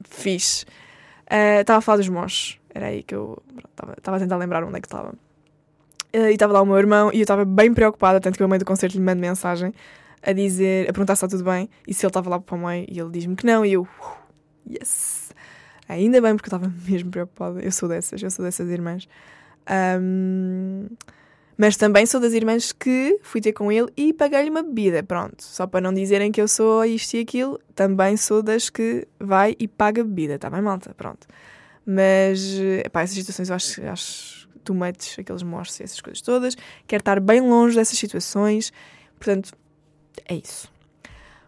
fixe. 0.04 0.66
Estava 1.60 1.78
uh, 1.78 1.78
a 1.78 1.80
falar 1.80 1.98
dos 1.98 2.08
moches. 2.08 2.58
Era 2.74 2.86
aí 2.86 3.02
que 3.02 3.14
eu 3.14 3.42
estava 3.96 4.16
a 4.16 4.20
tentar 4.20 4.36
lembrar 4.36 4.62
onde 4.64 4.76
é 4.76 4.80
que 4.80 4.86
estava. 4.86 5.14
Uh, 6.14 6.28
e 6.28 6.32
estava 6.32 6.52
lá 6.52 6.62
o 6.62 6.66
meu 6.66 6.76
irmão 6.76 7.10
e 7.12 7.16
eu 7.16 7.22
estava 7.22 7.44
bem 7.44 7.72
preocupada, 7.72 8.20
tanto 8.20 8.36
que 8.36 8.42
no 8.42 8.48
meio 8.48 8.58
do 8.58 8.66
concerto, 8.66 8.96
lhe 8.96 9.02
mando 9.02 9.20
mensagem 9.20 9.72
a 10.22 10.32
dizer, 10.32 10.88
a 10.88 10.92
perguntar 10.92 11.16
se 11.16 11.24
está 11.24 11.36
tudo 11.36 11.44
bem 11.44 11.68
e 11.88 11.94
se 11.94 12.04
ele 12.04 12.10
estava 12.10 12.28
lá 12.28 12.38
para 12.38 12.54
o 12.54 12.58
meio 12.58 12.86
e 12.88 13.00
ele 13.00 13.10
diz-me 13.10 13.34
que 13.34 13.46
não 13.46 13.64
e 13.64 13.72
eu, 13.72 13.82
uh, 13.82 13.88
yes! 14.70 15.32
Ainda 15.88 16.20
bem, 16.20 16.36
porque 16.36 16.52
eu 16.52 16.56
estava 16.56 16.72
mesmo 16.88 17.10
preocupada. 17.10 17.60
Eu 17.60 17.72
sou 17.72 17.88
dessas, 17.88 18.22
eu 18.22 18.30
sou 18.30 18.44
dessas 18.44 18.68
irmãs. 18.68 19.08
Um, 20.00 20.86
mas 21.56 21.76
também 21.76 22.06
sou 22.06 22.20
das 22.20 22.32
irmãs 22.32 22.72
que 22.72 23.18
fui 23.22 23.40
ter 23.40 23.52
com 23.52 23.70
ele 23.70 23.88
e 23.96 24.12
paguei-lhe 24.12 24.50
uma 24.50 24.62
bebida, 24.62 25.02
pronto. 25.02 25.42
Só 25.42 25.66
para 25.66 25.80
não 25.80 25.92
dizerem 25.92 26.32
que 26.32 26.40
eu 26.40 26.48
sou 26.48 26.84
isto 26.84 27.14
e 27.14 27.20
aquilo, 27.20 27.60
também 27.74 28.16
sou 28.16 28.42
das 28.42 28.70
que 28.70 29.06
vai 29.20 29.54
e 29.58 29.68
paga 29.68 30.02
bebida, 30.02 30.38
tá 30.38 30.48
bem, 30.48 30.62
malta? 30.62 30.94
Pronto. 30.94 31.26
Mas, 31.84 32.58
epá, 32.84 33.02
essas 33.02 33.16
situações 33.16 33.48
eu 33.48 33.56
acho, 33.56 33.86
acho 33.86 34.41
too 34.62 34.74
much, 34.74 35.18
aqueles 35.18 35.42
morsos 35.42 35.80
e 35.80 35.82
essas 35.82 36.00
coisas 36.00 36.20
todas. 36.20 36.56
Quero 36.86 37.00
estar 37.00 37.20
bem 37.20 37.40
longe 37.40 37.76
dessas 37.76 37.98
situações. 37.98 38.72
Portanto, 39.18 39.52
é 40.26 40.34
isso. 40.34 40.70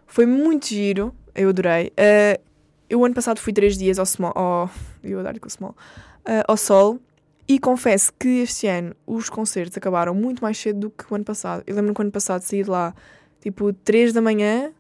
Foi 0.07 0.27
muito 0.27 0.68
giro, 0.68 1.14
eu 1.35 1.48
adorei. 1.48 1.88
Uh, 1.88 2.40
eu, 2.88 3.05
ano 3.05 3.14
passado, 3.14 3.40
fui 3.40 3.53
três 3.53 3.77
dias 3.77 3.98
ao 3.98 4.07
Small. 4.07 4.33
Ao, 4.35 4.70
eu 5.03 5.18
adoro 5.20 5.40
com 5.40 5.46
o 5.46 5.50
Small. 5.50 5.77
Uh, 6.20 6.44
ao 6.46 6.57
Sol. 6.57 7.00
E 7.46 7.59
confesso 7.59 8.12
que 8.18 8.42
este 8.42 8.66
ano 8.66 8.94
os 9.07 9.29
concertos 9.29 9.77
acabaram 9.77 10.14
muito 10.14 10.42
mais 10.42 10.57
cedo 10.57 10.81
do 10.81 10.90
que 10.90 11.05
o 11.11 11.14
ano 11.14 11.24
passado. 11.24 11.62
Eu 11.66 11.74
lembro-me 11.74 11.94
que 11.94 12.00
o 12.00 12.05
ano 12.05 12.12
passado 12.12 12.42
saí 12.42 12.62
de 12.62 12.70
lá 12.70 12.94
tipo 13.40 13.72
3 13.72 14.14
da 14.14 14.22
manhã 14.22 14.72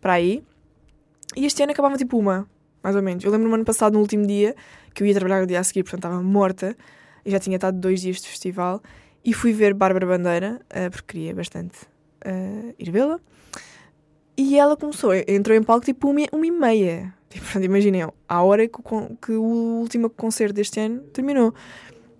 para 0.00 0.14
aí. 0.14 0.44
E 1.36 1.46
este 1.46 1.62
ano 1.62 1.72
acabava 1.72 1.96
tipo 1.96 2.18
uma, 2.18 2.46
mais 2.82 2.94
ou 2.94 3.02
menos. 3.02 3.24
Eu 3.24 3.30
lembro-me 3.30 3.54
ano 3.54 3.64
passado, 3.64 3.94
no 3.94 4.00
último 4.00 4.26
dia, 4.26 4.54
que 4.92 5.02
eu 5.02 5.06
ia 5.06 5.14
trabalhar 5.14 5.40
no 5.40 5.46
dia 5.46 5.60
a 5.60 5.64
seguir, 5.64 5.82
portanto 5.82 6.04
estava 6.04 6.22
morta. 6.22 6.76
Já 7.30 7.38
tinha 7.38 7.56
estado 7.56 7.78
dois 7.78 8.00
dias 8.00 8.20
de 8.20 8.28
festival. 8.28 8.82
E 9.24 9.34
fui 9.34 9.52
ver 9.52 9.74
Bárbara 9.74 10.06
Bandeira, 10.06 10.60
uh, 10.70 10.90
porque 10.90 11.14
queria 11.14 11.34
bastante 11.34 11.76
uh, 12.26 12.74
ir 12.78 12.90
vê-la. 12.90 13.20
E 14.36 14.58
ela 14.58 14.76
começou, 14.76 15.12
entrou 15.14 15.56
em 15.56 15.62
palco 15.62 15.84
tipo 15.84 16.08
uma, 16.10 16.24
uma 16.32 16.46
e 16.46 16.50
meia. 16.50 17.14
Tipo, 17.28 17.60
imaginem, 17.60 18.08
à 18.28 18.42
hora 18.42 18.66
que, 18.66 18.78
que 19.22 19.32
o 19.32 19.80
último 19.80 20.08
concerto 20.10 20.54
deste 20.54 20.80
ano 20.80 21.00
terminou. 21.12 21.54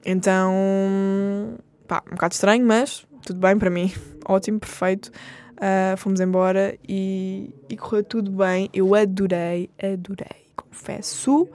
Então, 0.05 1.59
pá, 1.89 2.03
um 2.07 2.13
bocado 2.13 2.35
estranho, 2.35 2.65
mas 2.65 3.07
tudo 3.25 3.41
bem 3.41 3.59
para 3.59 3.71
mim. 3.71 3.93
Ótimo, 4.29 4.61
perfeito. 4.61 5.11
Uh, 5.57 5.97
fomos 5.97 6.21
embora 6.21 6.79
e, 6.89 7.55
e, 7.69 7.77
correu 7.77 8.05
tudo 8.05 8.31
bem. 8.31 8.71
Eu 8.73 8.95
adorei, 8.95 9.69
adorei, 9.83 10.47
confesso. 10.57 11.49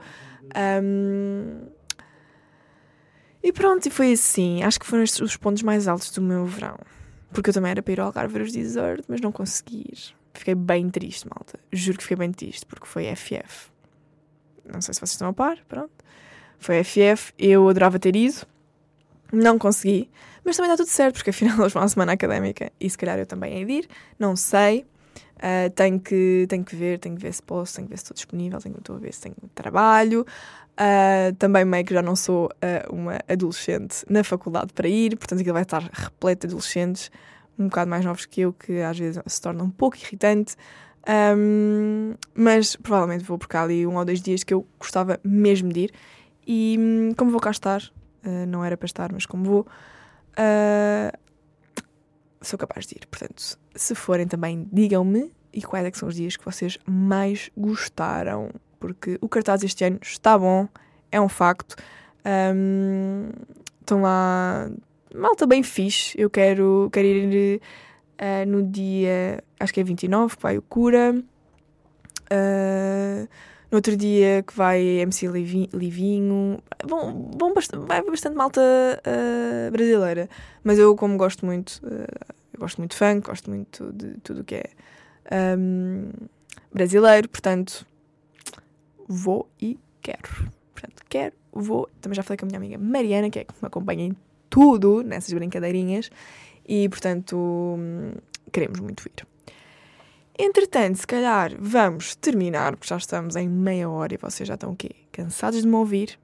Um, 0.82 1.75
e 3.46 3.52
pronto, 3.52 3.86
e 3.86 3.90
foi 3.90 4.12
assim. 4.12 4.64
Acho 4.64 4.80
que 4.80 4.84
foram 4.84 5.04
os 5.04 5.36
pontos 5.36 5.62
mais 5.62 5.86
altos 5.86 6.10
do 6.10 6.20
meu 6.20 6.44
verão. 6.44 6.76
Porque 7.30 7.50
eu 7.50 7.54
também 7.54 7.70
era 7.70 7.80
para 7.80 7.92
ir 7.92 8.00
ao 8.00 8.06
Algarve 8.06 8.42
os 8.42 8.50
Desert, 8.50 9.04
mas 9.06 9.20
não 9.20 9.30
consegui 9.30 9.86
ir. 9.92 10.16
Fiquei 10.34 10.56
bem 10.56 10.90
triste, 10.90 11.28
malta. 11.32 11.56
Juro 11.70 11.96
que 11.96 12.02
fiquei 12.02 12.16
bem 12.16 12.32
triste, 12.32 12.66
porque 12.66 12.88
foi 12.88 13.04
FF. 13.14 13.70
Não 14.64 14.80
sei 14.80 14.94
se 14.94 15.00
vocês 15.00 15.12
estão 15.12 15.28
a 15.28 15.32
par, 15.32 15.58
pronto. 15.68 15.92
Foi 16.58 16.82
FF, 16.82 17.32
eu 17.38 17.68
adorava 17.68 18.00
ter 18.00 18.16
ido, 18.16 18.44
não 19.32 19.60
consegui, 19.60 20.10
mas 20.44 20.56
também 20.56 20.72
está 20.72 20.82
tudo 20.82 20.90
certo, 20.90 21.14
porque 21.14 21.30
afinal 21.30 21.60
hoje 21.60 21.76
é 21.76 21.80
uma 21.80 21.88
semana 21.88 22.12
académica 22.14 22.72
e 22.80 22.90
se 22.90 22.98
calhar 22.98 23.16
eu 23.16 23.26
também 23.26 23.58
hei 23.58 23.64
de 23.64 23.72
ir, 23.72 23.88
não 24.18 24.34
sei. 24.34 24.84
Uh, 25.36 25.70
tenho, 25.76 26.00
que, 26.00 26.46
tenho 26.48 26.64
que 26.64 26.74
ver, 26.74 26.98
tenho 26.98 27.14
que 27.14 27.22
ver 27.22 27.32
se 27.32 27.42
posso, 27.42 27.76
tenho 27.76 27.86
que 27.86 27.92
ver 27.92 27.98
se 27.98 28.04
estou 28.04 28.14
disponível, 28.14 28.58
tenho 28.58 28.74
que 28.74 28.92
ver 28.94 29.14
se 29.14 29.20
tenho 29.20 29.36
trabalho. 29.54 30.26
Uh, 30.78 31.34
também 31.36 31.64
meio 31.64 31.84
que 31.86 31.94
já 31.94 32.02
não 32.02 32.14
sou 32.14 32.46
uh, 32.46 32.94
uma 32.94 33.18
adolescente 33.26 34.04
na 34.10 34.22
faculdade 34.22 34.74
para 34.74 34.86
ir, 34.86 35.16
portanto 35.16 35.40
aquilo 35.40 35.54
vai 35.54 35.62
estar 35.62 35.88
repleto 35.90 36.46
de 36.46 36.52
adolescentes 36.52 37.10
um 37.58 37.68
bocado 37.68 37.90
mais 37.90 38.04
novos 38.04 38.26
que 38.26 38.42
eu, 38.42 38.52
que 38.52 38.80
às 38.82 38.98
vezes 38.98 39.18
se 39.26 39.40
torna 39.40 39.64
um 39.64 39.70
pouco 39.70 39.96
irritante. 39.96 40.54
Um, 41.08 42.14
mas 42.34 42.76
provavelmente 42.76 43.24
vou 43.24 43.38
por 43.38 43.48
cá 43.48 43.62
ali 43.62 43.86
um 43.86 43.96
ou 43.96 44.04
dois 44.04 44.20
dias 44.20 44.44
que 44.44 44.52
eu 44.52 44.66
gostava 44.78 45.18
mesmo 45.24 45.72
de 45.72 45.84
ir. 45.84 45.92
E 46.46 46.76
hum, 46.78 47.14
como 47.16 47.30
vou 47.30 47.40
cá 47.40 47.50
estar, 47.50 47.80
uh, 47.80 48.46
não 48.46 48.62
era 48.62 48.76
para 48.76 48.84
estar, 48.84 49.10
mas 49.10 49.24
como 49.24 49.44
vou, 49.44 49.66
sou 52.42 52.58
capaz 52.58 52.86
de 52.86 52.96
ir. 52.96 53.06
Portanto, 53.06 53.58
se 53.74 53.94
forem 53.94 54.26
também, 54.26 54.68
digam-me 54.70 55.32
e 55.56 55.62
quais 55.62 55.86
é 55.86 55.90
são 55.92 56.08
os 56.08 56.14
dias 56.14 56.36
que 56.36 56.44
vocês 56.44 56.76
mais 56.86 57.50
gostaram. 57.56 58.50
Porque 58.78 59.18
o 59.20 59.28
cartaz 59.28 59.62
este 59.62 59.84
ano 59.84 59.98
está 60.02 60.38
bom, 60.38 60.68
é 61.10 61.20
um 61.20 61.28
facto. 61.28 61.76
Um, 62.24 63.30
estão 63.80 64.02
lá 64.02 64.70
malta 65.14 65.46
bem 65.46 65.62
fixe. 65.62 66.20
Eu 66.20 66.28
quero, 66.28 66.88
quero 66.92 67.06
ir 67.06 67.60
uh, 68.20 68.48
no 68.48 68.62
dia, 68.62 69.42
acho 69.58 69.72
que 69.72 69.80
é 69.80 69.84
29, 69.84 70.36
que 70.36 70.42
vai 70.42 70.58
o 70.58 70.62
Cura. 70.62 71.14
Uh, 72.30 73.28
no 73.70 73.78
outro 73.78 73.96
dia 73.96 74.44
que 74.46 74.54
vai 74.54 74.80
MC 74.80 75.26
Livinho. 75.26 76.58
Bom, 76.86 77.12
bom 77.12 77.52
vai 77.86 78.02
bastante 78.02 78.36
malta 78.36 78.60
uh, 78.60 79.70
brasileira. 79.70 80.28
Mas 80.62 80.78
eu, 80.78 80.94
como 80.94 81.16
gosto 81.16 81.44
muito, 81.44 81.80
gosto 82.58 82.78
muito 82.78 82.92
de 82.92 82.96
funk, 82.96 83.26
gosto 83.26 83.50
muito 83.50 83.92
de 83.92 84.14
tudo 84.20 84.40
o 84.40 84.44
que 84.44 84.56
é 84.56 84.70
um, 85.58 86.10
brasileiro, 86.72 87.28
portanto, 87.28 87.86
vou 89.08 89.48
e 89.60 89.78
quero. 90.02 90.50
Portanto, 90.72 91.02
quero, 91.08 91.34
vou. 91.52 91.88
Também 92.00 92.14
já 92.16 92.22
falei 92.22 92.36
com 92.36 92.44
a 92.44 92.48
minha 92.48 92.58
amiga 92.58 92.78
Mariana, 92.78 93.30
que 93.30 93.40
é 93.40 93.44
que 93.44 93.54
me 93.60 93.66
acompanha 93.66 94.04
em 94.04 94.16
tudo 94.48 95.02
nessas 95.02 95.32
brincadeirinhas, 95.32 96.10
e 96.66 96.88
portanto, 96.88 97.36
hum, 97.36 98.12
queremos 98.52 98.80
muito 98.80 99.06
ir. 99.06 99.26
Entretanto, 100.38 100.98
se 100.98 101.06
calhar 101.06 101.54
vamos 101.58 102.14
terminar, 102.16 102.76
porque 102.76 102.88
já 102.88 102.96
estamos 102.96 103.36
em 103.36 103.48
meia 103.48 103.88
hora 103.88 104.14
e 104.14 104.18
vocês 104.18 104.46
já 104.46 104.54
estão 104.54 104.72
o 104.72 104.76
quê? 104.76 104.90
Cansados 105.10 105.62
de 105.62 105.66
me 105.66 105.74
ouvir? 105.74 106.18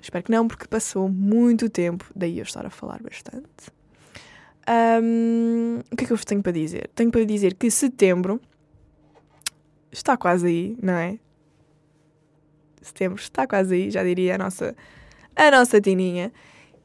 Espero 0.00 0.24
que 0.24 0.30
não, 0.30 0.46
porque 0.46 0.68
passou 0.68 1.08
muito 1.08 1.68
tempo, 1.68 2.04
daí 2.14 2.38
eu 2.38 2.44
estar 2.44 2.64
a 2.64 2.70
falar 2.70 3.02
bastante. 3.02 3.74
Um, 4.68 5.80
o 5.92 5.96
que 5.96 6.04
é 6.04 6.06
que 6.06 6.12
eu 6.12 6.16
vos 6.16 6.24
tenho 6.24 6.42
para 6.42 6.52
dizer? 6.52 6.90
Tenho 6.94 7.10
para 7.10 7.24
dizer 7.24 7.54
que 7.54 7.70
setembro 7.70 8.40
está 9.90 10.16
quase 10.16 10.46
aí, 10.46 10.76
não 10.80 10.94
é? 10.94 11.18
Setembro 12.86 13.20
está 13.20 13.46
quase 13.46 13.74
aí, 13.74 13.90
já 13.90 14.02
diria 14.02 14.34
a 14.36 14.38
nossa, 14.38 14.74
a 15.34 15.50
nossa 15.50 15.80
Tininha. 15.80 16.32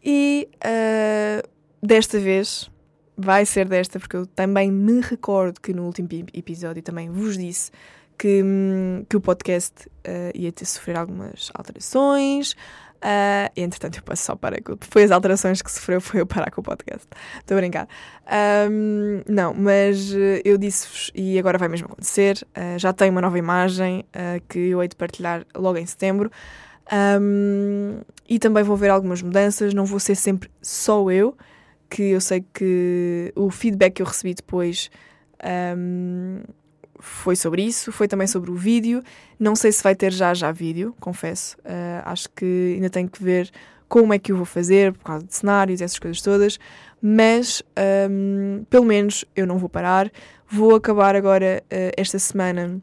E 0.03 0.49
uh, 0.57 1.47
desta 1.81 2.19
vez 2.19 2.69
vai 3.17 3.45
ser 3.45 3.67
desta, 3.67 3.99
porque 3.99 4.17
eu 4.17 4.25
também 4.25 4.71
me 4.71 4.99
recordo 5.01 5.59
que 5.61 5.73
no 5.73 5.85
último 5.85 6.09
episódio 6.33 6.81
também 6.81 7.09
vos 7.09 7.37
disse 7.37 7.71
que, 8.17 8.41
hum, 8.43 9.05
que 9.09 9.17
o 9.17 9.21
podcast 9.21 9.87
uh, 9.87 10.31
ia 10.33 10.51
ter 10.51 10.65
sofrer 10.65 10.97
algumas 10.97 11.51
alterações. 11.53 12.55
Uh, 13.03 13.49
entretanto, 13.55 13.97
eu 13.97 14.03
passo 14.03 14.23
só 14.23 14.35
para 14.35 14.57
foi 14.81 15.03
as 15.03 15.11
alterações 15.11 15.61
que 15.61 15.71
sofreu, 15.71 15.99
foi 15.99 16.21
eu 16.21 16.25
parar 16.25 16.51
com 16.51 16.61
o 16.61 16.63
podcast. 16.63 17.07
Estou 17.39 17.57
a 17.57 17.59
brincar. 17.59 17.87
Um, 18.69 19.21
não, 19.27 19.53
mas 19.53 20.13
eu 20.45 20.57
disse-vos, 20.57 21.11
e 21.15 21.39
agora 21.39 21.57
vai 21.57 21.67
mesmo 21.67 21.87
acontecer, 21.87 22.45
uh, 22.55 22.77
já 22.77 22.93
tenho 22.93 23.11
uma 23.11 23.21
nova 23.21 23.37
imagem 23.37 24.05
uh, 24.15 24.41
que 24.47 24.59
eu 24.59 24.81
hei 24.81 24.87
de 24.87 24.95
partilhar 24.95 25.45
logo 25.55 25.77
em 25.77 25.85
setembro. 25.85 26.31
Um, 27.19 28.01
e 28.27 28.37
também 28.37 28.63
vou 28.63 28.75
ver 28.75 28.89
algumas 28.89 29.21
mudanças, 29.21 29.73
não 29.73 29.85
vou 29.85 29.99
ser 29.99 30.15
sempre 30.15 30.49
só 30.61 31.09
eu 31.09 31.35
que 31.89 32.03
eu 32.03 32.21
sei 32.21 32.45
que 32.53 33.33
o 33.35 33.49
feedback 33.49 33.95
que 33.95 34.01
eu 34.01 34.05
recebi 34.05 34.33
depois 34.33 34.89
um, 35.77 36.41
foi 37.01 37.35
sobre 37.35 37.63
isso, 37.63 37.91
foi 37.91 38.07
também 38.07 38.27
sobre 38.27 38.51
o 38.51 38.55
vídeo. 38.55 39.03
Não 39.39 39.55
sei 39.55 39.71
se 39.71 39.83
vai 39.83 39.95
ter 39.95 40.11
já 40.11 40.33
já 40.33 40.51
vídeo, 40.51 40.95
confesso. 40.99 41.57
Uh, 41.59 42.01
acho 42.05 42.29
que 42.29 42.73
ainda 42.75 42.89
tenho 42.89 43.09
que 43.09 43.21
ver 43.21 43.51
como 43.89 44.13
é 44.13 44.19
que 44.19 44.31
eu 44.31 44.37
vou 44.37 44.45
fazer, 44.45 44.93
por 44.93 45.03
causa 45.03 45.25
de 45.25 45.35
cenários, 45.35 45.81
essas 45.81 45.99
coisas 45.99 46.21
todas. 46.21 46.59
Mas 47.01 47.61
um, 48.09 48.63
pelo 48.69 48.85
menos 48.85 49.25
eu 49.35 49.45
não 49.45 49.57
vou 49.57 49.67
parar. 49.67 50.09
Vou 50.47 50.75
acabar 50.75 51.15
agora 51.15 51.63
uh, 51.65 51.91
esta 51.97 52.19
semana. 52.19 52.79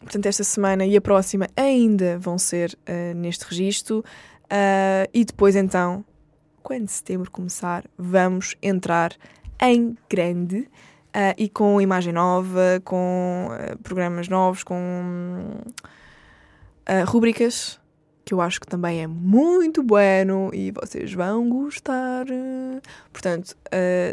Portanto, 0.00 0.26
esta 0.26 0.44
semana 0.44 0.86
e 0.86 0.96
a 0.96 1.00
próxima 1.00 1.46
ainda 1.56 2.18
vão 2.18 2.38
ser 2.38 2.76
uh, 2.88 3.14
neste 3.14 3.44
registro. 3.44 4.04
e 5.12 5.24
depois 5.24 5.54
então 5.54 6.04
quando 6.68 6.86
setembro 6.88 7.30
começar, 7.30 7.84
vamos 7.96 8.54
entrar 8.60 9.16
em 9.58 9.96
grande 10.06 10.68
uh, 11.18 11.34
e 11.36 11.48
com 11.48 11.80
imagem 11.80 12.12
nova, 12.12 12.80
com 12.84 13.48
uh, 13.50 13.78
programas 13.82 14.28
novos, 14.28 14.62
com 14.62 14.76
uh, 16.88 17.04
rubricas 17.06 17.80
que 18.24 18.34
eu 18.34 18.42
acho 18.42 18.60
que 18.60 18.66
também 18.66 19.02
é 19.02 19.06
muito 19.06 19.82
bueno 19.82 20.50
e 20.52 20.70
vocês 20.70 21.14
vão 21.14 21.48
gostar. 21.48 22.26
Portanto, 23.10 23.56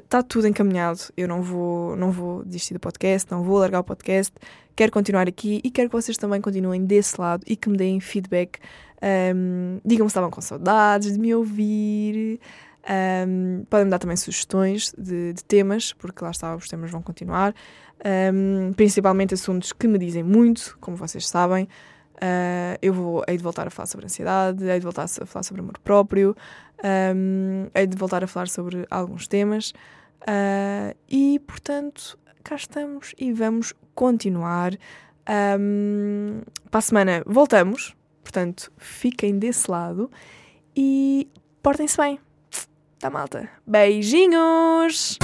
está 0.01 0.19
uh, 0.19 0.23
tudo 0.23 0.47
encaminhado. 0.47 1.01
Eu 1.17 1.27
não 1.27 1.41
vou, 1.41 1.97
não 1.97 2.11
vou 2.11 2.41
desistir 2.45 2.73
do 2.73 2.79
podcast, 2.79 3.29
não 3.29 3.43
vou 3.43 3.57
largar 3.57 3.81
o 3.81 3.83
podcast. 3.83 4.33
Quero 4.73 4.89
continuar 4.89 5.27
aqui 5.27 5.59
e 5.65 5.69
quero 5.69 5.89
que 5.89 5.95
vocês 5.97 6.15
também 6.15 6.39
continuem 6.39 6.85
desse 6.85 7.19
lado 7.19 7.43
e 7.45 7.57
que 7.57 7.67
me 7.67 7.75
deem 7.75 7.99
feedback 7.99 8.57
um, 9.05 9.79
Digam-me 9.85 10.09
se 10.09 10.13
estavam 10.13 10.31
com 10.31 10.41
saudades 10.41 11.13
de 11.13 11.19
me 11.19 11.35
ouvir. 11.35 12.39
Um, 13.27 13.65
podem 13.69 13.85
me 13.85 13.91
dar 13.91 13.99
também 13.99 14.15
sugestões 14.15 14.93
de, 14.97 15.33
de, 15.33 15.43
temas, 15.43 15.93
porque 15.93 16.23
lá 16.23 16.31
está, 16.31 16.55
os 16.55 16.67
temas 16.67 16.91
vão 16.91 17.01
continuar. 17.01 17.53
Um, 18.33 18.73
principalmente 18.73 19.33
assuntos 19.33 19.73
que 19.73 19.87
me 19.87 19.97
dizem 19.97 20.23
muito, 20.23 20.77
como 20.79 20.95
vocês 20.95 21.27
sabem. 21.27 21.67
Uh, 22.15 22.77
eu 22.81 22.93
vou, 22.93 23.23
hei 23.27 23.37
de 23.37 23.43
voltar 23.43 23.67
a 23.67 23.69
falar 23.69 23.87
sobre 23.87 24.05
ansiedade, 24.05 24.63
hei 24.63 24.79
de 24.79 24.83
voltar 24.83 25.03
a 25.03 25.25
falar 25.25 25.43
sobre 25.43 25.61
amor 25.61 25.77
próprio, 25.79 26.35
um, 27.13 27.67
hei 27.75 27.87
de 27.87 27.97
voltar 27.97 28.23
a 28.23 28.27
falar 28.27 28.47
sobre 28.47 28.85
alguns 28.89 29.27
temas. 29.27 29.71
Uh, 30.21 30.95
e, 31.09 31.39
portanto, 31.39 32.17
cá 32.43 32.55
estamos 32.55 33.13
e 33.17 33.33
vamos 33.33 33.73
continuar. 33.93 34.73
Um, 35.27 36.41
para 36.69 36.77
a 36.77 36.81
semana 36.81 37.23
voltamos 37.25 37.95
Portanto, 38.25 38.71
fiquem 38.75 39.37
desse 39.37 39.69
lado 39.69 40.09
e 40.75 41.29
portem-se 41.61 41.95
bem. 41.95 42.24
Tá, 43.05 43.09
malta? 43.11 43.47
Beijinhos! 43.67 45.19